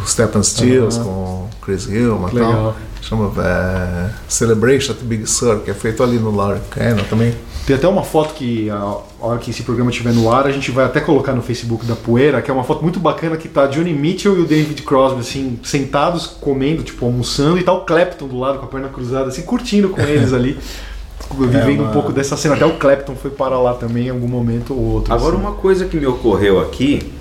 [0.03, 2.77] o Stephen Stills com o Chris Hillman e tal.
[3.01, 7.35] Chama é, Celebration at Big Sur, que é feito ali no Larry Canyon também.
[7.67, 10.71] Tem até uma foto que a hora que esse programa estiver no ar, a gente
[10.71, 13.67] vai até colocar no Facebook da Poeira, que é uma foto muito bacana que tá
[13.67, 18.27] Johnny Mitchell e o David Crosby assim, sentados comendo, tipo almoçando e tá o Clapton
[18.29, 20.59] do lado com a perna cruzada assim, curtindo com eles ali.
[21.31, 22.55] Vivendo uma- um pouco dessa cena.
[22.55, 25.13] Até o Clapton foi para lá também em algum momento ou outro.
[25.15, 25.43] Agora assim.
[25.45, 27.13] uma coisa que me ocorreu aqui,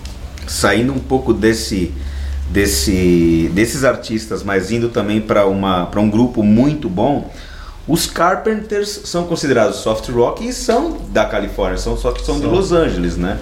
[0.47, 1.93] saindo um pouco desse,
[2.49, 7.31] desse desses artistas, mas indo também para uma para um grupo muito bom.
[7.87, 12.45] Os Carpenters são considerados soft rock e são da Califórnia, são só que são de
[12.45, 13.39] Los Angeles, né?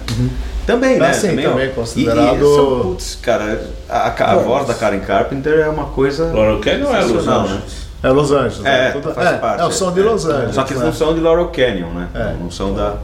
[0.66, 1.12] Também, Ah, né?
[1.12, 5.58] sim, também E- considerado- E, são, putz, cara, a, a- a voz da Karen Carpenter
[5.58, 7.62] é uma coisa Laurel Canyon é Los sensacional, né?
[8.02, 8.64] É Los Angeles.
[8.64, 8.90] É, né?
[8.92, 9.60] Tudo- faz é, parte.
[9.60, 10.54] é o som de Los Angeles.
[10.54, 10.86] Só que eles né?
[10.88, 12.08] não são de Laurel Canyon, né?
[12.14, 12.34] É.
[12.40, 12.94] Não são da.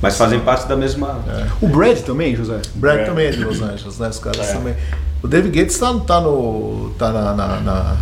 [0.00, 1.18] Mas fazem parte da mesma.
[1.60, 2.60] O Brad também, José.
[2.74, 3.04] Brad É.
[3.04, 4.08] também é de Los Angeles, né?
[4.08, 4.74] Os caras também.
[5.22, 7.96] O David Gates tá, tá, no, tá na, na, na,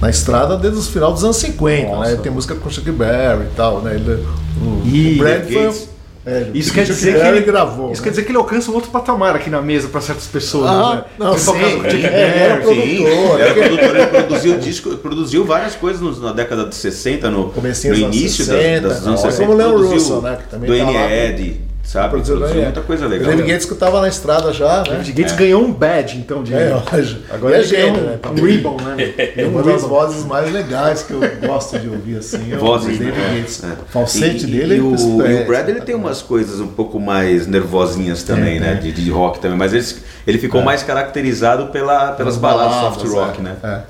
[0.00, 2.10] na estrada desde o final dos anos 50, Nossa.
[2.12, 2.16] né?
[2.22, 3.94] Tem música com Chuck Berry e tal, né?
[3.94, 4.26] Ele,
[4.60, 5.88] o, E o Brad David foi.
[6.26, 7.92] É, Isso quer dizer que Berry ele gravou.
[7.92, 8.04] Isso né?
[8.04, 10.94] quer dizer que ele alcança um outro patamar aqui na mesa para certas pessoas, Ah,
[10.96, 11.04] né?
[11.18, 11.52] não, ele sim.
[11.62, 13.04] É, ele era Berry.
[13.04, 13.40] produtor.
[13.40, 17.48] Ele era produtor, ele produziu disco, produziu várias coisas nos- na década de 60, no,
[17.48, 19.46] no dos anos início das- 60, das, anos assim 60.
[19.46, 22.10] como o Leon produziu Russell, né, que também do tá lá, Ed, sabe?
[22.10, 23.28] Produziu, Produziu muita coisa O legal.
[23.30, 24.96] David Gates que estava na estrada já, né?
[24.96, 26.54] David Gates ganhou um badge, então, de.
[26.54, 27.20] É, lógico.
[27.32, 28.18] Agora E é ele ganhou gênio, um, né?
[28.24, 29.14] um ribbon, né?
[29.36, 32.52] É uma das vozes mais legais que eu gosto de ouvir assim.
[32.52, 33.34] é o Vozes, David né?
[33.38, 33.62] Gates.
[33.64, 33.72] É.
[33.90, 36.66] Falsete E- dele e, é o, e o espécie, Brad ele tem umas coisas um
[36.68, 38.74] pouco mais nervosinhas também, Tem, né?
[38.74, 39.84] De, de rock também, mas ele,
[40.26, 43.56] ele ficou mais caracterizado pela, pelas baladas, soft rock, é, né?
[43.62, 43.80] É.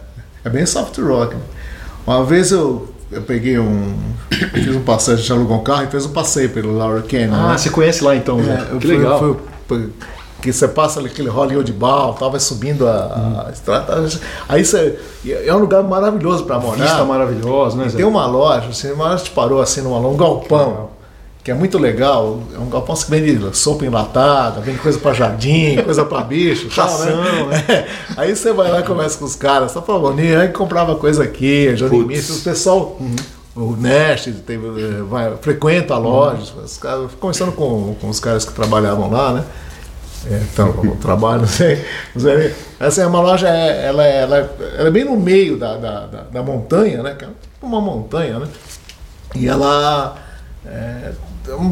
[0.44, 1.34] É bem soft rock.
[1.34, 1.40] né?
[2.06, 3.94] Uma vez eu, eu peguei um.
[4.52, 7.34] Fiz um passeio, a gente alugou um carro e fez um passeio pelo Laura Canyon.
[7.34, 7.58] Ah, né?
[7.58, 8.68] você conhece lá então, É, né?
[8.72, 9.18] eu Que fui- legal.
[9.18, 9.36] fui-
[9.68, 9.90] fui-
[10.42, 14.06] que você passa ali aquele Hollywood Ball, tal, vai subindo a, a estrada.
[14.46, 14.98] Aí você.
[15.26, 16.82] É um lugar maravilhoso para morar.
[16.84, 17.96] Vista maravilhosa, né, Zé?
[17.96, 20.90] tem uma loja, assim, uma loja que parou assim numa um galpão,
[21.44, 22.40] que é muito legal.
[22.54, 26.88] É um galpão que vende sopa enlatada, vende coisa pra jardim, coisa pra bicho, tal,
[26.88, 27.64] Ração, né?
[27.68, 27.86] É.
[28.16, 31.22] Aí você vai lá e conversa com os caras, só falando, o Nian comprava coisa
[31.22, 31.68] aqui.
[31.68, 32.98] Mitchell, o pessoal.
[33.54, 38.44] O Nash tem, eh, vai, frequenta a loja, os caras, conversando com, com os caras
[38.44, 39.44] que trabalhavam lá, né?
[40.28, 41.84] É, então, no trabalho, não sei.
[42.14, 44.36] Mas é- Essa é uma loja, é- ela, é- ela,
[44.76, 47.14] ela é bem no meio da, da, da- da montanha, né?
[47.16, 47.28] que é
[47.62, 48.48] Uma montanha, né?
[49.36, 50.16] E ela
[50.66, 51.12] é,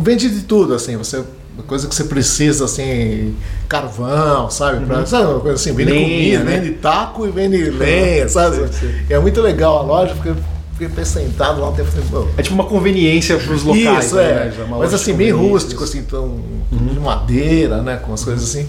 [0.02, 1.22] vende de tudo, assim, você.
[1.66, 3.36] Coisa que você precisa, assim,
[3.68, 4.86] carvão, sabe?
[4.86, 6.60] Pra, sabe uma coisa assim, vende Lenha, comida, né?
[6.60, 8.56] vende taco e vende lenha, sabe?
[8.72, 9.04] sei.
[9.10, 10.34] E é muito legal a loja, fiquei,
[10.78, 14.06] fiquei sentado lá um tempo "Pô, É tipo uma conveniência para os locais.
[14.06, 14.64] isso, né, é.
[14.64, 16.38] Uma Mas assim, bem rústico, assim, então,
[16.70, 17.96] de madeira, né?
[18.02, 18.66] Com as coisas assim.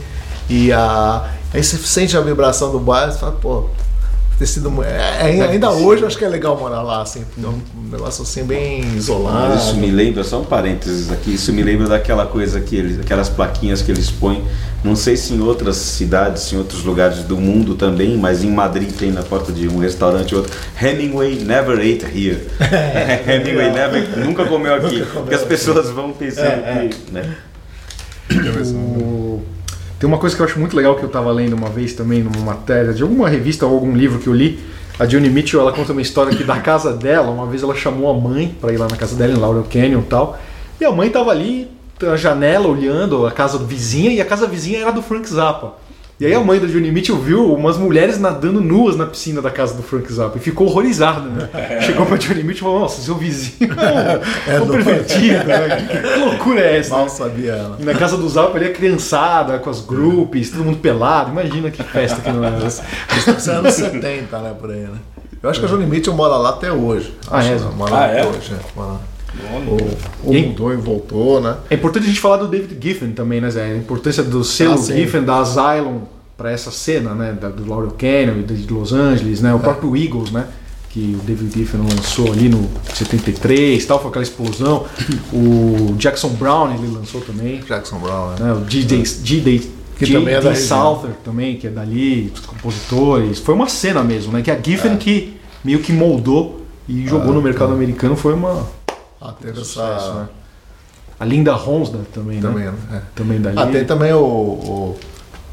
[0.50, 3.70] E a, aí você sente a vibração do bairro e fala, pô,
[4.43, 4.84] ter sido.
[4.84, 7.89] É, é, ainda hoje eu acho que é legal morar lá, assim, porque é um
[7.89, 9.53] negócio assim bem isolado.
[9.53, 12.99] Mas isso me lembra, só um parênteses aqui, isso me lembra daquela coisa que eles,
[12.99, 14.43] aquelas plaquinhas que eles põem,
[14.84, 18.91] não sei se em outras cidades, em outros lugares do mundo também, mas em Madrid
[18.91, 22.47] tem na porta de um restaurante ou outro, Hemingway never ate here.
[23.25, 27.36] Hemingway never, nunca comeu aqui, porque as pessoas vão pensando É, que, né?
[30.04, 32.22] Tem uma coisa que eu acho muito legal que eu tava lendo uma vez também
[32.22, 34.60] numa matéria de alguma revista ou algum livro que eu li.
[35.00, 38.12] A Johnny Mitchell, ela conta uma história que da casa dela, uma vez ela chamou
[38.12, 40.38] a mãe para ir lá na casa dela em Laurel Canyon e tal.
[40.78, 41.70] E a mãe tava ali
[42.02, 45.76] na janela olhando a casa vizinha e a casa vizinha era do Frank Zappa.
[46.19, 49.49] E aí a mãe do Johnny Mitchell viu umas mulheres nadando nuas na piscina da
[49.49, 51.49] casa do Frank Zappa e ficou horrorizada, né?
[51.82, 53.71] Chegou pra Johnny Mitchell e falou, nossa, seu vizinho
[54.47, 55.76] é um do- pervertido, né?
[55.76, 56.91] Que, que loucura é essa?
[56.95, 57.78] Mal sabia ela.
[57.80, 61.32] E na casa do Zappa ali a criançada, com as groupies, todo mundo pelado.
[61.32, 62.84] Imagina que festa que não era essa.
[63.17, 64.97] Isso é anos 70, né, por aí, né?
[65.41, 67.13] Eu acho que a Johnny Mitchell mora lá até hoje.
[67.30, 67.58] Ah, Acho é?
[67.76, 68.26] Mora Ah, lá até é?
[68.28, 68.60] hoje, é.
[68.80, 68.99] Mora lá.
[70.24, 71.58] Ou, mudou e voltou, né?
[71.69, 73.63] É importante a gente falar do David Giffen também, né, Zé?
[73.72, 74.93] A importância do selo Ah.
[74.93, 76.02] Giffen, da Asylum,
[76.38, 77.38] para essa cena, né?
[77.39, 79.54] Da, do Laurel Canyon e de Los Angeles, né?
[79.54, 80.46] O próprio Eagles, né?
[80.89, 84.86] Que o David Giffen lançou ali no 73 tal, foi aquela explosão.
[85.34, 87.60] O Jackson Brown ele lançou também.
[87.67, 88.36] Jackson Brown, né?
[88.39, 88.54] né?
[88.54, 89.04] O G.D.
[89.24, 89.62] G.D.
[89.98, 90.19] Que G.D.
[90.19, 90.67] também é da região.
[90.67, 93.39] Souther também, que é dali, os compositores.
[93.39, 94.41] Foi uma cena mesmo, né?
[94.41, 98.67] Que a Giffen que meio que moldou e jogou Ah, no mercado americano foi uma
[99.23, 100.13] Ah, teve sucesso, essa.
[100.15, 100.27] né?
[101.19, 102.73] A Linda Ronstadt também, Também, né?
[102.89, 102.97] né?
[102.97, 103.01] É.
[103.15, 103.57] Também dali.
[103.57, 104.99] Ah, tem também o, o-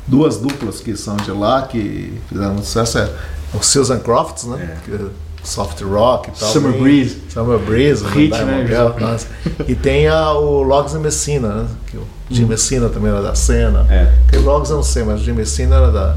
[0.06, 2.98] duas duplas que são de lá que fizeram sucesso.
[2.98, 3.09] É
[3.54, 4.76] o Susan Crofts, né?
[4.85, 4.98] Que é
[5.44, 6.48] soft rock e tal.
[6.48, 7.20] Summer Breeze.
[7.33, 9.01] Summer Breeze, Hit, né, Bell, José?
[9.01, 9.27] nossa.
[9.69, 11.66] E tem a, o Logs and Messina, né?
[11.87, 13.87] Que o Jim Messina também era da cena.
[13.90, 14.12] É.
[14.31, 16.16] Que o Logs eu não sei, mas o Jim Messina era da.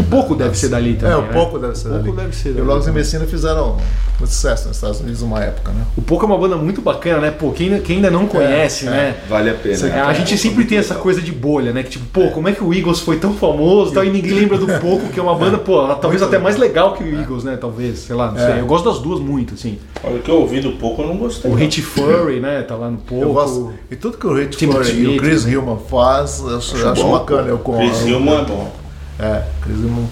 [0.00, 1.12] Um pouco deve ser dali também.
[1.12, 1.32] é, o né?
[1.32, 2.16] pouco deve ser Pouco dali.
[2.16, 3.02] deve ser E o dali Logs and também.
[3.02, 3.76] Messina fizeram
[4.18, 5.82] muito sucesso nos Estados Unidos numa época, né?
[5.96, 7.30] O Pouco é uma banda muito bacana, né?
[7.32, 8.90] Pô, quem, quem ainda não conhece, é.
[8.90, 9.16] né?
[9.28, 9.86] Vale a pena.
[9.88, 11.82] É, a gente sempre tem essa coisa de bolha, né?
[11.82, 14.32] Que tipo, pô, como é que o Eagles foi tão famoso e tal, e ninguém
[14.32, 17.20] lembra do Pouco, que é uma banda, pô, ela talvez até mais legal que o
[17.20, 17.56] Eagles, né?
[17.60, 18.52] Talvez, sei lá, não É.
[18.52, 18.60] sei.
[18.60, 19.78] Eu gosto das duas muito, assim.
[20.02, 21.50] Olha, o que eu ouvi do pouco eu não gostei.
[21.50, 21.60] O não.
[21.60, 22.62] Hit Furry, né?
[22.62, 23.24] Tá lá no Pouco.
[23.24, 23.72] Eu gosto.
[23.90, 25.20] E tudo que o Rich Timothy Fury e o.
[25.20, 27.48] Chris Hillman faz, eu acho, eu acho bom, bacana.
[27.48, 28.72] Eu com Chris Hillman é bom.
[29.18, 30.06] É, Chris Hillman.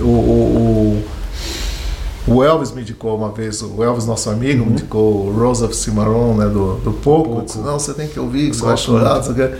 [0.00, 1.04] O, o,
[2.26, 4.66] o, o Elvis me indicou uma vez, o Elvis, nosso amigo, Uhum.
[4.66, 7.42] me indicou o Rose of Cimarron, né, do, do Pouco.
[7.42, 9.16] Disse, não, você tem que ouvir, você vai chorar.
[9.16, 9.50] não sei o quê.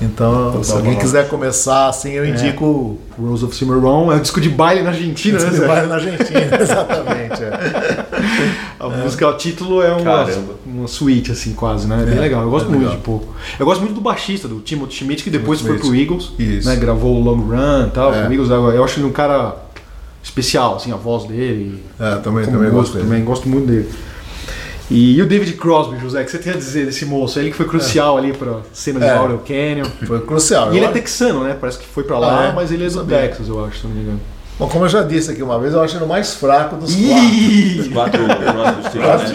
[0.00, 2.18] Então, se dar alguém quiser começar assim, É.
[2.20, 5.50] eu indico Rose of Cimarron é o disco de baile na Argentina, né?
[5.50, 5.66] Você Zé?
[5.66, 7.42] vai na Argentina, exatamente.
[7.42, 8.06] é.
[8.80, 10.54] A música, o título é uma, Caramba.
[10.64, 12.02] uma suíte, assim, quase, né?
[12.02, 12.42] É bem É, legal.
[12.42, 12.96] Eu gosto é muito legal.
[12.96, 13.34] de pouco.
[13.58, 16.32] Eu gosto muito do baixista, do Timothy Schmidt, que depois foi Timothy pro Schmidt.
[16.38, 16.68] Eagles, Isso.
[16.68, 16.76] né?
[16.76, 18.14] Gravou o Long Run e tal.
[18.14, 18.22] É.
[18.22, 19.56] com o Eagles, eu acho ele um cara
[20.22, 21.82] especial, assim, a voz dele.
[21.98, 23.04] É, também, também gosto, gosto dele.
[23.04, 23.88] também gosto muito dele.
[24.90, 27.38] E, e o David Crosby, José, o que você tem a dizer desse moço?
[27.38, 29.14] Ele que foi crucial ali pra cena de É.
[29.14, 29.84] Laurel Canyon.
[30.06, 30.72] Foi crucial.
[30.72, 31.54] E ele é Eu- texano, né?
[31.60, 32.52] Parece que foi pra lá, Ah, é?
[32.52, 33.04] mas ele é do.
[33.04, 34.20] Texas, eu acho, se não me engano.
[34.58, 36.92] Bom, como eu já disse aqui uma vez, eu acho ele o mais fraco dos
[36.92, 37.24] quatro.
[37.24, 37.90] Ih!
[37.92, 38.20] Quatro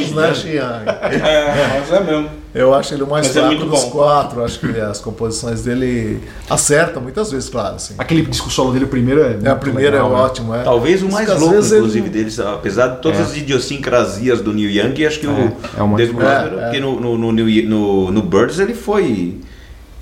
[0.03, 0.27] os né?
[0.27, 0.85] Nash Young.
[1.25, 2.29] É, mas é mesmo.
[2.53, 3.89] Eu acho ele o mais Mas é fraco muito dos bom.
[3.91, 4.43] quatro.
[4.43, 7.75] Acho que as composições dele acertam muitas vezes, claro.
[7.75, 7.95] Assim.
[7.97, 9.27] Aquele disco solo dele, o primeiro é.
[9.27, 10.21] É, a muito primeira legal, é né?
[10.23, 10.61] ótimo, é.
[10.63, 13.23] Talvez o mais louco, vezes ele- inclusive, deles, apesar de todas É.
[13.23, 16.11] as idiosincrasias do Neil Young, acho que o é o mais É,
[16.59, 16.63] é.
[16.65, 19.37] porque no, no, no, no Birds ele foi.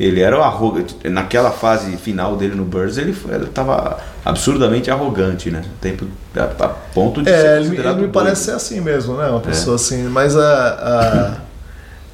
[0.02, 0.96] Ele era o arrogante.
[1.08, 5.64] Naquela fase final dele no Birds, ele, foi, ele tava absurdamente arrogante, né?
[5.80, 8.12] Tempo, a, a ponto de ser É, ele, considerado ele me doido.
[8.14, 9.28] parece ser assim mesmo, né?
[9.28, 11.38] Uma pessoa assim, mas a.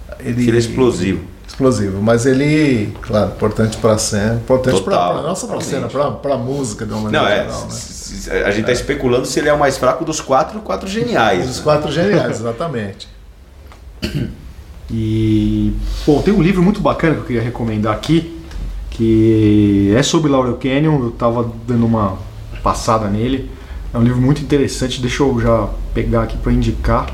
[0.09, 1.23] a ele, Ele é explosivo.
[1.47, 6.37] Explosivo, mas ele, claro, importante pra cena, importante Total, pra nossa pra cena, pra, pra
[6.37, 7.43] música de uma maneira Não, é.
[7.45, 8.43] geral, né?
[8.45, 11.49] A gente tá especulando se ele é o mais fraco dos quatro, quatro geniais.
[11.49, 11.63] Os né?
[11.63, 13.07] quatro geniais, exatamente.
[14.91, 15.73] E,
[16.05, 18.37] bom, tem um livro muito bacana que eu queria recomendar aqui,
[18.89, 22.17] que é sobre Laurel Canyon, eu tava dando uma
[22.63, 23.49] passada nele.
[23.93, 27.07] É um livro muito interessante, deixa eu já pegar aqui para indicar.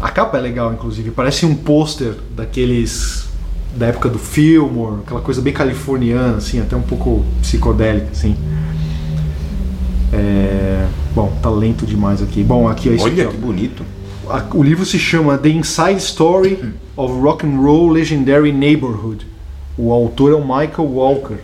[0.00, 3.28] A capa é legal, inclusive, parece um pôster daqueles
[3.76, 8.34] da época do Fillmore, aquela coisa bem californiana, assim, até um pouco psicodélica, assim.
[10.12, 12.42] É, Bom, tá lento demais aqui.
[12.42, 13.32] Bom, aqui é isso aqui, Olha ó.
[13.32, 13.84] que bonito.
[14.30, 19.26] A- O livro se chama The Inside Story of Rock and Roll Legendary Neighborhood.
[19.76, 21.38] O autor é o Michael Walker.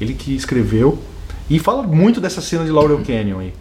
[0.00, 0.98] Ele que escreveu
[1.50, 3.52] e fala muito dessa cena de Laurel Canyon aí.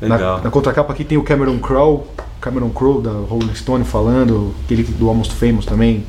[0.00, 0.40] Na, Legal.
[0.42, 2.00] na contracapa aqui tem o Cameron Crowe,
[2.40, 6.04] Cameron Crowe da Rolling Stone falando, aquele do Almost Famous também,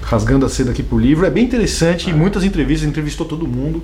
[0.00, 1.26] rasgando a seda aqui pro livro.
[1.26, 3.82] É bem interessante, muitas entrevistas, entrevistou todo mundo.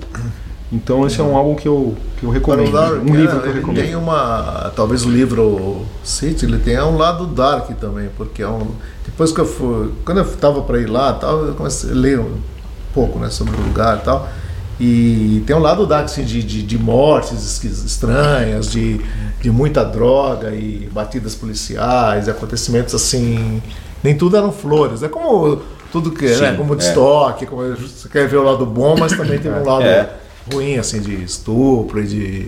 [0.71, 2.71] Então esse é um álbum que eu, que eu recomendo.
[2.71, 3.83] Dark, um livro é, que eu recomendo.
[3.83, 4.71] tem uma.
[4.73, 8.67] Talvez o livro City, ele tenha um lado dark também, porque é um.
[9.05, 9.91] Depois que eu fui.
[10.05, 12.37] Quando eu estava para ir lá tal, eu comecei a ler um
[12.93, 14.29] pouco né, sobre o lugar e tal.
[14.79, 19.01] E tem um lado dark assim, de, de, de mortes estranhas, de,
[19.41, 23.61] de muita droga e batidas policiais, acontecimentos assim.
[24.01, 25.03] Nem tudo eram flores.
[25.03, 25.61] É como
[25.91, 26.29] tudo que.
[26.29, 26.87] Sim, né, como de é.
[26.87, 30.21] estoque, como você quer ver o lado bom, mas também tem um lado É.
[30.51, 32.47] ruim, assim, de estupro e de.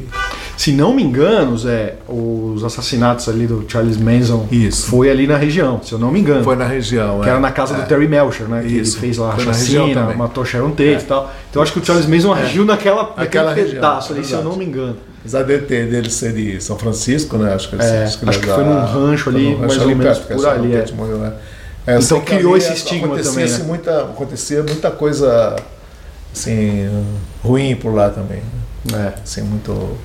[0.56, 4.88] Se não me engano, Zé, os assassinatos ali do Charles Manson Isso.
[4.88, 6.44] foi ali na região, se eu não me engano.
[6.44, 7.22] Foi na região.
[7.22, 7.32] Que é.
[7.32, 7.82] era na casa É.
[7.82, 8.62] do Terry Melcher, né?
[8.62, 8.94] Que Isso.
[8.98, 11.32] ele fez lá a Foi chacina, matou Sharon Tate e tal.
[11.50, 14.40] Então acho que o Charles Manson agiu naquela, naquele Aquela região, pedaço ali, se eu
[14.40, 14.50] exato.
[14.52, 14.96] não me engano.
[15.22, 17.54] Apesar dele, ter, dele ser de São Francisco, né?
[17.54, 19.88] Acho que, ele- É, acho que é foi da- num rancho foi ali, mais ou
[19.88, 20.86] menos que por ali, é.
[20.96, 21.34] Morreu, né?
[21.88, 24.02] É, Então que criou esse estigma também, né?
[24.12, 25.56] acontecia muita coisa
[26.34, 26.90] assim,
[27.44, 28.42] ruim por lá também.
[28.92, 29.14] né?
[29.18, 29.22] É.
[29.22, 29.98] Assim, muito.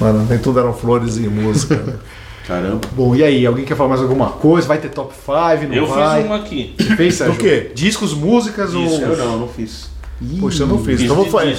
[0.00, 1.76] Mano, nem tudo eram flores e música.
[1.76, 1.94] né?
[2.46, 2.80] Caramba.
[2.92, 4.68] Bom, e aí, alguém quer falar mais alguma coisa?
[4.68, 5.68] Vai ter top 5?
[5.68, 6.18] Não Eu vai?
[6.18, 6.74] fiz uma aqui.
[6.78, 7.34] Você fez, Sérgio?
[7.34, 7.72] Do quê?
[7.74, 8.84] Discos, músicas ou.
[8.86, 9.00] Discos.
[9.02, 9.90] Eu não, não fiz.
[10.22, 11.00] Ih, Poxa, eu não fiz.
[11.00, 11.56] Então eu vou fazer.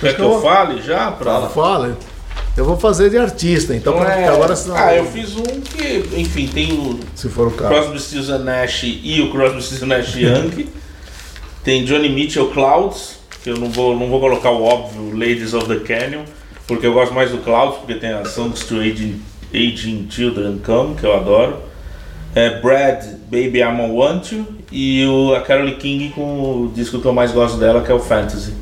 [0.00, 1.10] Quer que eu fale já?
[1.10, 1.48] Pra...
[1.48, 1.96] Fala.
[2.56, 4.28] Eu vou fazer de artista, então, Então, pra- é...
[4.28, 7.68] agora senão, Ah, eu fiz um que, enfim, tem o se for o caso.
[7.74, 10.68] Crosby, Stills Nash e o Crosby, Stills and Nash Young.
[11.66, 15.66] tem Johnny Mitchell Clouds, que eu não vou, não vou colocar o óbvio Ladies of
[15.66, 16.22] the Canyon,
[16.64, 19.20] porque eu gosto mais do Clouds, porque tem a Songs to Aging,
[19.52, 21.56] Aging Children Come, que eu adoro.
[22.36, 26.22] É Brad, Baby I'm a Want You, e o, a Carole King com
[26.66, 28.54] o disco que eu mais gosto dela, que é o Fantasy.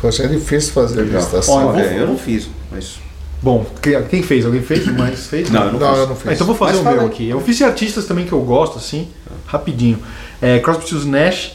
[0.00, 3.00] Poxa, é difícil fazer eu vou- É, eu não fiz, mas.
[3.42, 3.66] Bom,
[4.08, 4.46] quem, fez?
[4.46, 4.86] Alguém fez?
[4.86, 5.50] Mas fez?
[5.50, 5.98] Não, eu não, Não, fiz.
[5.98, 6.28] eu não fiz.
[6.28, 7.10] Ah, então vou fazer Mas o fala meu aí.
[7.10, 7.28] aqui.
[7.28, 9.08] Eu fiz de artistas também que eu gosto, assim,
[9.44, 9.98] rapidinho.
[10.40, 11.52] É, Crosby, Stills Nash,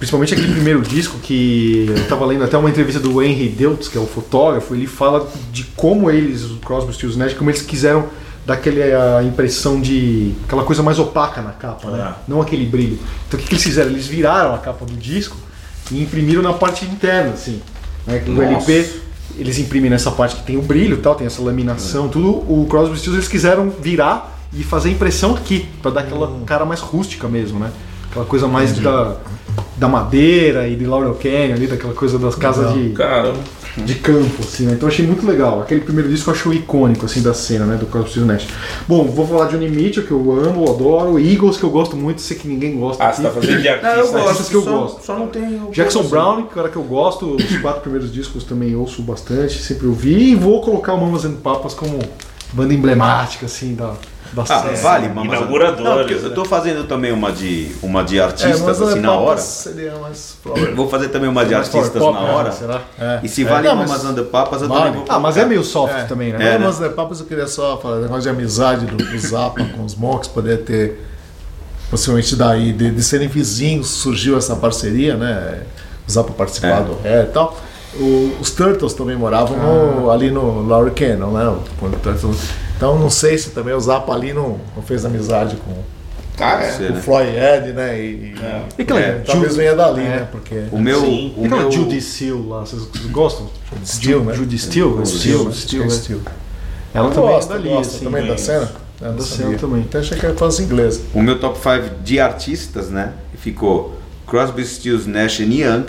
[0.00, 3.98] principalmente aquele primeiro disco que eu tava lendo até uma entrevista do Henry Deutz, que
[3.98, 8.06] é o fotógrafo, ele fala de como eles, o Crosby, Stills Nash, como eles quiseram
[8.46, 12.02] dar aquela impressão de aquela coisa mais opaca na capa, né?
[12.02, 12.16] Ah.
[12.26, 12.98] Não aquele brilho.
[13.28, 13.90] Então o que, que eles fizeram?
[13.90, 15.36] Eles viraram a capa do disco
[15.90, 17.60] e imprimiram na parte interna, assim.
[18.06, 18.24] Né?
[18.26, 18.72] O Nossa.
[18.72, 19.00] LP
[19.36, 22.30] eles imprimem nessa parte que tem o brilho, tal, tem essa laminação, tudo.
[22.30, 26.80] O Crosby, Stills eles quiseram virar e fazer impressão aqui para dar aquela cara mais
[26.80, 27.70] rústica mesmo, né?
[28.10, 29.16] Aquela coisa mais da,
[29.76, 33.32] da madeira e de Laurel Canyon ali, daquela coisa das casas de, Cara,
[33.76, 34.72] de campo, assim, né?
[34.72, 35.60] Então eu achei muito legal.
[35.62, 37.76] Aquele primeiro disco eu achei icônico, assim, da cena, né?
[37.76, 38.48] Do Crosby, Nash.
[38.88, 41.18] Bom, vou falar de Mitchell, que eu amo, adoro.
[41.18, 43.02] Eagles, que eu gosto muito, sei que ninguém gosta.
[43.02, 43.16] ah, aqui.
[43.16, 43.88] você tá fazendo de Não, artista.
[43.88, 45.04] eu artistas gosto, que eu só, gosto.
[45.04, 45.70] Só não tenho.
[45.70, 50.30] Jackson Brown, cara que eu gosto, os quatro primeiros discos também ouço bastante, sempre ouvi.
[50.30, 51.98] E vou colocar o Mamas and Papas como
[52.52, 53.94] banda emblemática, assim, da,
[54.32, 56.20] da Ah, vale, Mamas Inauguradores, Não, porque né?
[56.24, 59.26] eu tô fazendo também uma de, uma de É, artistas, mas assim, é, na papas
[59.28, 59.40] hora.
[59.40, 60.36] Seria mais.
[60.76, 62.30] Vou fazer também uma de artistas pop, na né?
[62.32, 62.52] hora.
[62.52, 62.80] Será?
[62.98, 63.20] É.
[63.22, 64.80] E se É, vale não, Mamas mas- and Papas, eu Vale.
[64.84, 66.04] também vou Ah, mas é meio soft É.
[66.04, 66.38] também, né?
[66.40, 66.66] É, Não, né?
[66.66, 69.94] mas é, papos eu queria só falar, negócio de amizade do, do Zappa com os
[69.96, 71.04] Monks, poder ter,
[71.90, 75.62] possivelmente daí, de, de serem vizinhos, surgiu essa parceria, né?
[76.06, 77.22] O Zappa participar É.
[77.22, 77.56] e tal.
[77.98, 81.58] O- os Turtles também moravam no- ali no Laurie Cannon, né?
[82.76, 85.72] Então não sei se também o Zappa ali não, não fez amizade com
[86.42, 86.88] Ah, é.
[86.88, 87.00] O né?
[87.02, 88.00] Floyd Ed, né?
[88.00, 88.34] E, e-
[88.78, 90.04] E aquela É, talvez venha dali, É.
[90.04, 90.28] né?
[90.32, 91.00] Porque O meu.
[91.00, 91.34] Sim.
[91.36, 93.46] O E meu Judy Steele lá, vocês gostam?
[93.84, 94.32] Steel, né?
[94.34, 95.04] Judy Steele?
[95.04, 95.90] Steele, Steele, né?
[95.90, 96.20] Steel.
[96.94, 98.04] Ela Eu também gosto, é dali, gosto assim.
[98.04, 98.72] também da cena.
[99.02, 99.82] É, Da cena também.
[99.82, 101.00] Até achei que ele fosse inglês.
[101.14, 103.12] O meu top 5 de artistas, né?
[103.36, 103.94] Ficou
[104.26, 105.84] Crosby, Stills, Nash and Young,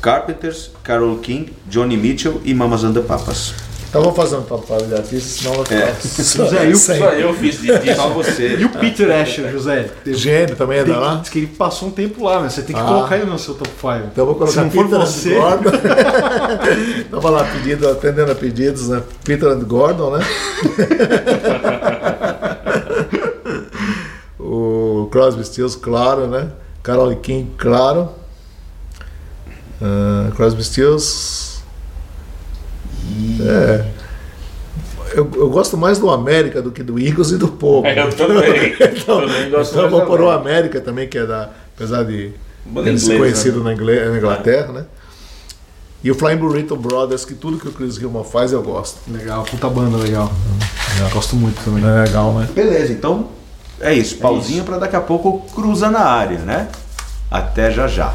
[0.00, 3.52] Carpenters, Carole King, Johnny Mitchell e Mamas and the Papas.
[3.90, 5.80] Então vamos fazer um top 5 de artistas, senão vai ficar.
[5.80, 5.94] É.
[6.22, 8.08] José, e o- sem- Só eu fiz de Só disco.
[8.10, 8.56] você.
[8.58, 9.88] E o Peter Asher, José?
[10.04, 11.14] Gênio também é Tem da lá.
[11.16, 12.50] que, diz que ele passou um tempo lá, né?
[12.50, 12.84] Você tem que Ah.
[12.84, 13.88] colocar ele no seu top 5.
[14.12, 15.70] Então eu vou colocar Se não for Peter você- and Gordon.
[17.10, 19.02] Tava lá pedindo, atendendo a pedidos, né?
[19.24, 20.24] Peter and Gordon, né?
[24.38, 26.48] o Crosby, Stills, claro, né?
[26.82, 28.10] Carole King, claro.
[29.80, 31.62] Ah, Crosby, Stills.
[33.40, 33.84] É.
[35.14, 37.86] Eu, eu gosto mais do América do que do Eagles e do Pogo.
[37.88, 38.76] É, eu também.
[38.78, 40.30] Então, também gosto então eu mais vou pôr o.
[40.30, 41.50] América também, que é da.
[41.74, 42.32] Apesar de
[42.64, 43.74] Banda ele ser inglesa, conhecido né?
[43.74, 44.84] na, Inglaterra, né?
[46.02, 48.98] E o Flying Burrito Brothers, que tudo que o Chris Gilman faz eu gosto.
[49.10, 50.30] Legal, puta banda legal.
[51.12, 51.84] Gosto muito também.
[51.84, 52.48] É legal, né?
[52.54, 53.28] Beleza, então
[53.80, 54.16] é isso.
[54.18, 56.68] Pauzinho para daqui a pouco cruza na área, né?
[57.30, 58.14] Até já já.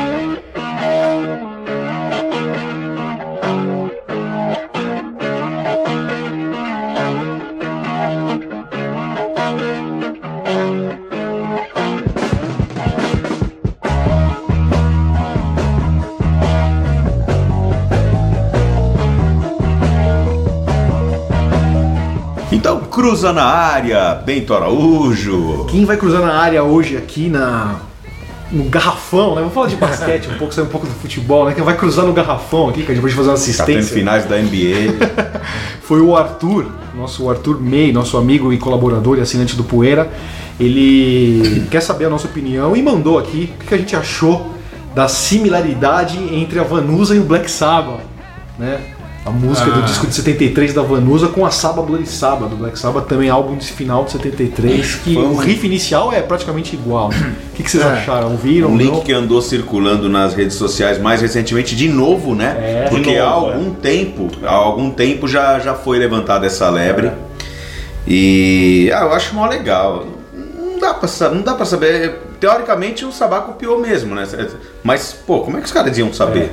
[22.91, 25.65] cruza na área, Bento Araújo.
[25.69, 27.77] Quem vai cruzar na área hoje aqui na
[28.51, 29.39] no garrafão, né?
[29.39, 31.53] Vamos falar de basquete um pouco, sair um pouco do futebol, né?
[31.53, 33.93] Quem vai cruzar no garrafão aqui, que a gente pode fazer uma Tá assistência.
[33.95, 35.39] finais da NBA.
[35.81, 40.11] foi o Arthur, nosso Arthur May, nosso amigo e colaborador e assinante do Poeira.
[40.59, 44.51] Ele quer saber a nossa opinião e mandou aqui o que a gente achou
[44.93, 48.01] da similaridade entre a Vanusa e o Black Sabbath,
[48.59, 48.81] né?
[49.23, 52.77] A música do disco de 73 da Vanusa com a Saba Bloody Sabbath do Black
[52.79, 57.09] Sabbath, também álbum de final de 73, que um- o riff inicial é praticamente igual.
[57.09, 57.35] né?
[57.51, 57.87] O que, que vocês É.
[57.87, 58.31] acharam?
[58.31, 58.69] Ouviram?
[58.69, 59.01] Um link não?
[59.01, 62.55] que andou circulando nas redes sociais mais recentemente, de novo, né?
[62.85, 62.89] É.
[62.89, 67.11] Porque De há novo, algum tempo, há algum tempo já, já foi levantada essa lebre.
[68.07, 70.03] E ah, eu acho mó legal.
[70.33, 72.21] Não dá pra, não dá pra saber.
[72.39, 74.27] Teoricamente o Sabá copiou mesmo, né?
[74.83, 76.51] Mas, pô, como é que os caras iam saber?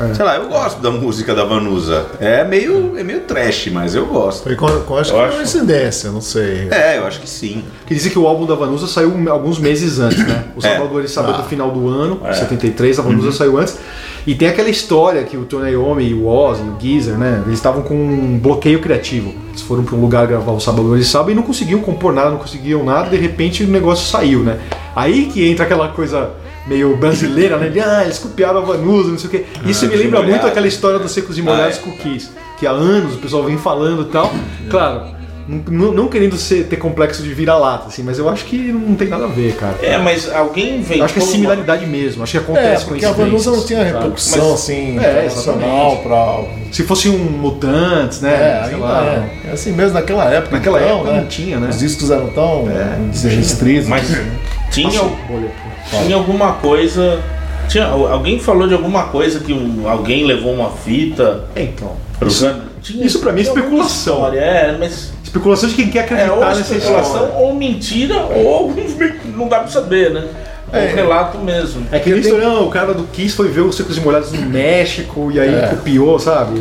[0.00, 0.12] É.
[0.12, 2.06] Sei lá, eu gosto da música da Vanusa.
[2.18, 4.54] É meio, é meio trash, mas eu gosto.
[4.56, 6.66] Com, com acho Eu que acho- coincidência, não sei.
[6.70, 7.62] É, eu acho que sim.
[7.86, 10.44] Que dizem que o álbum da Vanusa saiu alguns meses antes, né?
[10.56, 10.62] O É.
[10.62, 11.42] Salvador e Sábado Ah.
[11.42, 12.32] do final do ano, É.
[12.32, 13.78] 73, a Vanusa saiu antes.
[14.26, 17.42] E tem aquela história que o Tony Iommi e o Ozzy, o Geezer, né?
[17.46, 19.32] Eles estavam com um bloqueio criativo.
[19.50, 22.30] Eles foram para um lugar gravar o Salvador e Sábado e não conseguiam compor nada,
[22.30, 24.58] não conseguiam nada, de repente o negócio saiu, né?
[24.96, 26.30] Aí que entra aquela coisa
[26.66, 27.68] meio brasileira, né?
[27.68, 29.44] De, ah, eles copiaram a Vanusa, não sei o quê.
[29.66, 31.82] Isso me Secos e lembra muito aquela história dos secos e molhados Ah, é.
[31.82, 32.30] com o Kiss.
[32.58, 34.32] Que há anos o pessoal vem falando e tal.
[34.70, 35.14] Claro,
[35.46, 39.08] não, não querendo ser, ter complexo de vira-lata, assim, mas eu acho que não tem
[39.08, 39.74] nada a ver, cara.
[39.82, 40.82] É, mas alguém.
[40.88, 43.62] Eu acho que é uma- similaridade mesmo, acho que É, acontece porque a Vanusa não
[43.62, 46.44] tinha repercussão Mas- assim, É, internacional pra.
[46.72, 48.62] Se fosse um Mutantes, né?
[48.64, 49.04] É, sei lá.
[49.44, 49.48] é.
[49.50, 50.56] É assim mesmo naquela época.
[50.56, 51.20] Naquela então, época né?
[51.20, 51.68] não tinha, né?
[51.68, 52.64] Os discos eram tão
[53.22, 53.86] restritos.
[53.88, 54.06] Mas
[54.70, 55.50] tinha, Passou bolha.
[55.90, 57.20] Tinha alguma coisa.
[57.68, 61.44] Tinha, alguém falou de alguma coisa que um- alguém levou uma fita.
[61.56, 61.92] É, então.
[62.18, 62.54] pro Isso.
[62.82, 64.14] Tinha- isso pra mim é especulação.
[64.16, 65.12] história, É, mas.
[65.24, 67.34] especulação de quem quer É, ou acreditar nessa especulação, história.
[67.44, 68.72] ou mentira, ou
[69.36, 70.24] não dá pra saber, né?
[70.72, 70.92] É É.
[70.92, 71.86] um relato mesmo.
[71.92, 74.42] É que nem história, não, o cara do Kiss foi ver os secos molhados no
[74.42, 75.68] México e aí É.
[75.68, 76.60] copiou, sabe?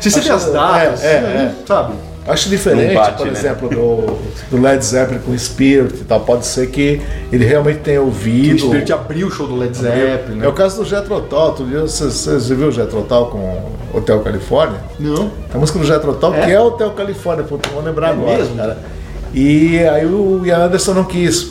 [0.00, 1.94] Se você vê as datas, é, é, sabe?
[2.26, 3.32] Acho diferente, bate, por né?
[3.32, 4.16] exemplo, do,
[4.50, 6.20] do Led Zeppelin com Spirit e tal.
[6.20, 7.00] Pode ser que
[7.30, 8.58] ele realmente tenha Que o ouvido.
[8.66, 10.46] Spirit abriu o show do Led Zeppelin, né?
[10.46, 11.38] É o caso do Jethro Tull.
[11.38, 13.62] Outro dia você, você viu o Jethro Tull com
[13.92, 14.80] Hotel Califórnia?
[14.98, 15.30] Não.
[15.52, 16.46] A música do Jethro Tull, É?
[16.46, 18.56] que é Hotel Califórnia, vou lembrar É agora, mesmo?
[18.56, 18.78] cara.
[19.34, 21.50] E aí o Ian Anderson não quis,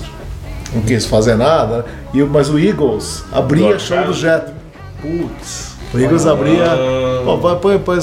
[0.74, 1.84] não quis fazer nada, né?
[2.15, 4.13] e, o- mas o Eagles abria George show do.
[4.13, 4.53] Jethro.
[5.01, 5.74] Putz.
[5.93, 6.63] O Eagles abria.
[6.65, 7.21] Ah.
[7.26, 7.99] Bom, põe, põe, põe,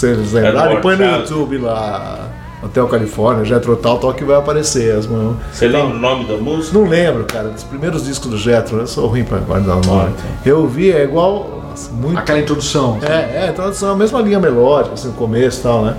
[0.00, 1.04] se eles o lembrarem, põe no.
[1.04, 2.28] YouTube lá,
[2.62, 4.96] Hotel Califórnia, Jethro Tull, tal que vai aparecer.
[4.96, 5.36] As, mãos.
[5.52, 6.78] Você lembra o nome da música?
[6.78, 10.12] Não lembro, cara, dos primeiros discos do Jethro, eu sou ruim pra guardar o nome.
[10.44, 11.62] Eu ouvi, é igual.
[11.68, 12.98] nossa, muito Aquela introdução.
[13.02, 15.96] é, é, a introdução é a mesma linha melódica, assim, no começo e tal, né?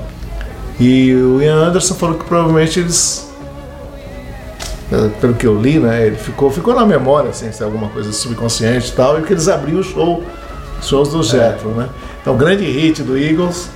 [0.80, 3.32] E o Ian Anderson falou que provavelmente eles.
[4.92, 6.08] eh, Pelo que eu li, né?
[6.08, 9.32] Ele ficou, ficou na memória, assim, se é alguma coisa subconsciente e tal, e que
[9.34, 10.24] eles abriam o show,
[10.82, 11.88] shows do Jethro, né?
[12.22, 13.70] Então, o grande hit do Eagles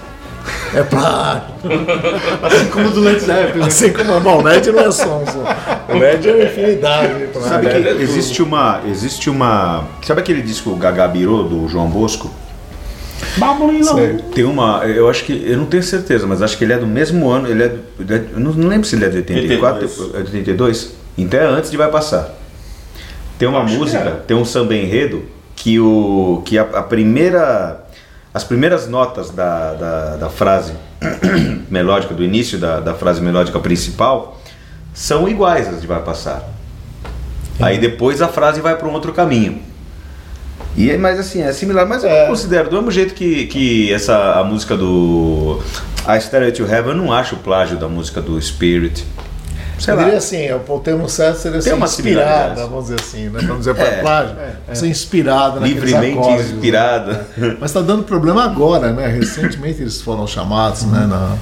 [0.73, 1.47] é pra.
[2.43, 3.59] Assim como o do Led Zeppelin.
[3.61, 3.67] né?
[3.67, 5.93] Assim como bom, o LED não é som, só.
[5.93, 7.13] o LED é uma infinidade.
[7.19, 8.81] de pra- Sabe que existe uma.
[8.87, 9.85] Existe uma.
[10.03, 12.31] Sabe aquele disco Gagabirô do João Bosco?
[14.33, 14.83] Tem uma.
[14.85, 15.43] Eu acho que.
[15.47, 17.47] Eu não tenho certeza, mas acho que ele é do mesmo ano.
[17.47, 17.75] Ele é.
[17.99, 20.15] ele é- eu não, não lembro se ele é de 84, 82.
[20.15, 20.95] é de 82.
[21.17, 22.29] Então é antes de Vai Passar.
[23.39, 25.23] Tem uma música, tem um samba enredo
[25.55, 26.41] que o.
[26.45, 27.84] que a, a primeira.
[28.35, 30.73] As primeiras notas da, da, da frase
[31.71, 34.41] melódica, do início da, da frase melódica principal,
[34.93, 36.43] são iguais às de Vai Passar.
[37.61, 39.61] Aí depois a frase vai para um outro caminho.
[40.75, 42.27] E, é- mas assim, é similar, mas eu É.
[42.27, 45.61] considero, do mesmo jeito que, que essa, a música do
[46.05, 49.05] A Stairway to Heaven, eu não acho o plágio da música do Spirit.
[49.79, 50.03] Sei Eu lá.
[50.03, 53.39] diria assim, o termo certo seria ser uma inspirada, vamos dizer assim, né?
[53.41, 54.35] Vamos dizer para É, plágio,
[54.73, 56.53] ser inspirada livremente acordes, né?
[56.55, 57.27] inspirada.
[57.59, 59.07] Mas está dando problema agora, né?
[59.07, 61.05] Recentemente eles foram chamados, né?
[61.05, 61.35] Na...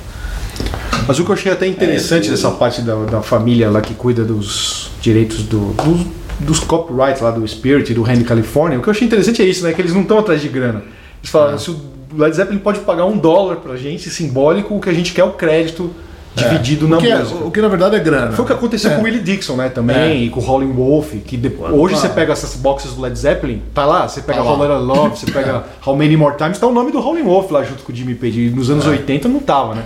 [1.07, 4.23] Mas o que eu achei até interessante dessa parte da, da família lá que cuida
[4.23, 6.07] dos direitos do, dos,
[6.39, 9.45] dos copyrights lá do Spirit e do Randy California, o que eu achei interessante é
[9.45, 9.73] isso, né?
[9.73, 10.81] Que eles não estão atrás de grana.
[11.21, 11.79] Eles falaram, se o
[12.15, 15.25] Led Zeppelin pode pagar um dólar pra gente, simbólico, o que a gente quer é
[15.25, 15.91] o crédito
[16.35, 17.43] dividido na o, que é- música.
[17.45, 18.31] o que na verdade é grana.
[18.31, 18.95] Foi o que aconteceu É.
[18.95, 19.69] com o Willie Dixon, né?
[19.69, 20.15] Também, É.
[20.15, 23.61] e com o Howlin' Wolf, que depois, hoje você pega essas boxes do Led Zeppelin,
[23.73, 24.51] tá lá, você pega lá.
[24.51, 27.51] How Little Love, você pega How Many More Times, tá o nome do Howlin' Wolf
[27.51, 28.49] lá junto com o Jimmy Page.
[28.49, 29.83] Nos anos 80 não tava, né?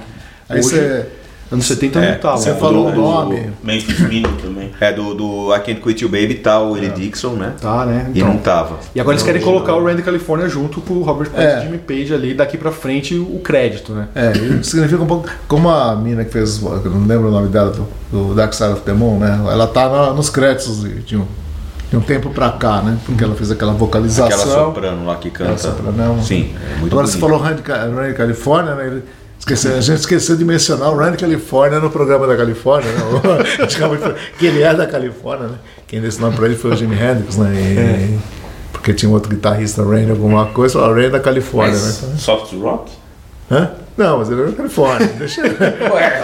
[0.50, 1.06] Aí Hoje- você,
[1.50, 2.38] Anos 70 É, não tava.
[2.38, 3.52] Você falou o do- nome.
[3.64, 4.72] Memphis Mini também.
[4.82, 7.54] É do, do I Can't Quit You Baby, tá o Willie Dixon, né?
[7.62, 8.12] Tá, né?
[8.14, 8.34] E Então.
[8.34, 8.78] não tava.
[8.94, 11.60] E agora eles querem colocar o Randy California junto com o Robert Plant É.
[11.60, 14.08] e Jimmy Page ali, daqui pra frente o crédito, né?
[14.14, 15.30] É, isso significa um pouco.
[15.48, 16.62] Como a mina que fez.
[16.62, 19.40] Eu não lembro o nome dela, do, do Dark Side of the Moon, né?
[19.50, 21.26] Ela tá na- nos créditos de, de um,
[21.90, 22.98] de um tempo pra cá, né?
[23.06, 24.26] Porque ela fez aquela vocalização.
[24.26, 25.54] Aquela soprano lá que canta.
[25.54, 26.22] Aquela soprano.
[26.24, 27.20] Sim, é muito Agora você bonito.
[27.38, 29.02] falou Randy, Ca- Randy California, né?
[29.48, 33.02] Ele esqueceu- a gente esqueceu de mencionar o Randy California no programa da Califórnia, né?
[33.04, 33.68] O-
[34.38, 35.56] que é ele é da Califórnia, né?
[35.88, 37.54] Quem deu esse nome pra ele foi o Jimi Hendrix, né?
[37.56, 38.20] E-
[38.74, 42.16] Porque tinha um outro guitarrista, Randy, alguma coisa, falou, Randy da Califórnia, Mas né?
[42.18, 42.92] soft rock?
[43.50, 43.72] Hã?
[43.98, 45.08] Não, mas ele é da Califórnia.
[45.18, 45.94] Deixa eu...
[45.94, 46.22] Ué,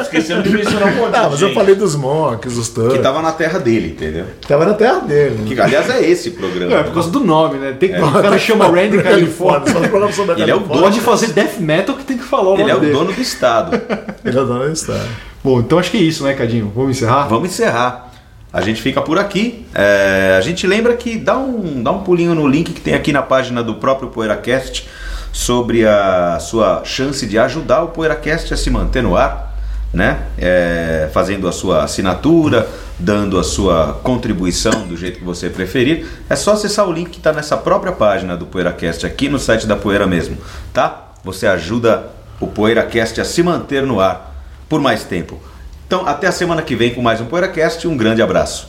[0.00, 1.54] esquecendo de mencionar um monte de Ah, mas eu gente.
[1.54, 3.02] falei dos Monks, dos Que Tugs.
[3.02, 4.24] tava na terra dele, entendeu?
[4.48, 5.34] Tava na terra dele.
[5.40, 5.44] né?
[5.54, 6.72] Que aliás é esse programa.
[6.74, 7.72] É, por causa do nome, né?
[7.78, 8.02] Tem, É.
[8.02, 9.70] O cara chama Randy California.
[9.70, 10.82] Só no programa sobre a Ele é o Califórnia.
[10.84, 12.92] Pode fazer death metal que tem que falar o Ele nome é o dele.
[12.92, 13.78] dono do estado.
[14.24, 15.02] Ele é o dono da história.
[15.42, 16.72] Bom, então acho que é isso, né, Cadinho?
[16.74, 17.26] Vamos encerrar?
[17.28, 18.12] Vamos encerrar.
[18.50, 19.66] A gente fica por aqui.
[19.74, 23.12] É, a gente lembra que dá um, dá um pulinho no link que tem aqui
[23.12, 24.88] na página do próprio PoeiraCast
[25.34, 29.52] sobre a sua chance de ajudar o PoeiraCast a se manter no ar,
[29.92, 30.28] né?
[30.38, 36.06] É, fazendo a sua assinatura, dando a sua contribuição do jeito que você preferir.
[36.30, 39.66] É só acessar o link que está nessa própria página do PoeiraCast aqui no site
[39.66, 40.38] da Poeira mesmo,
[40.72, 41.08] tá?
[41.24, 42.10] Você ajuda
[42.40, 44.36] o PoeiraCast a se manter no ar
[44.68, 45.42] por mais tempo.
[45.84, 47.88] Então, até a semana que vem com mais um PoeiraCast.
[47.88, 48.68] Um grande abraço.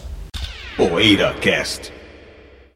[0.76, 1.95] PoeiraCast.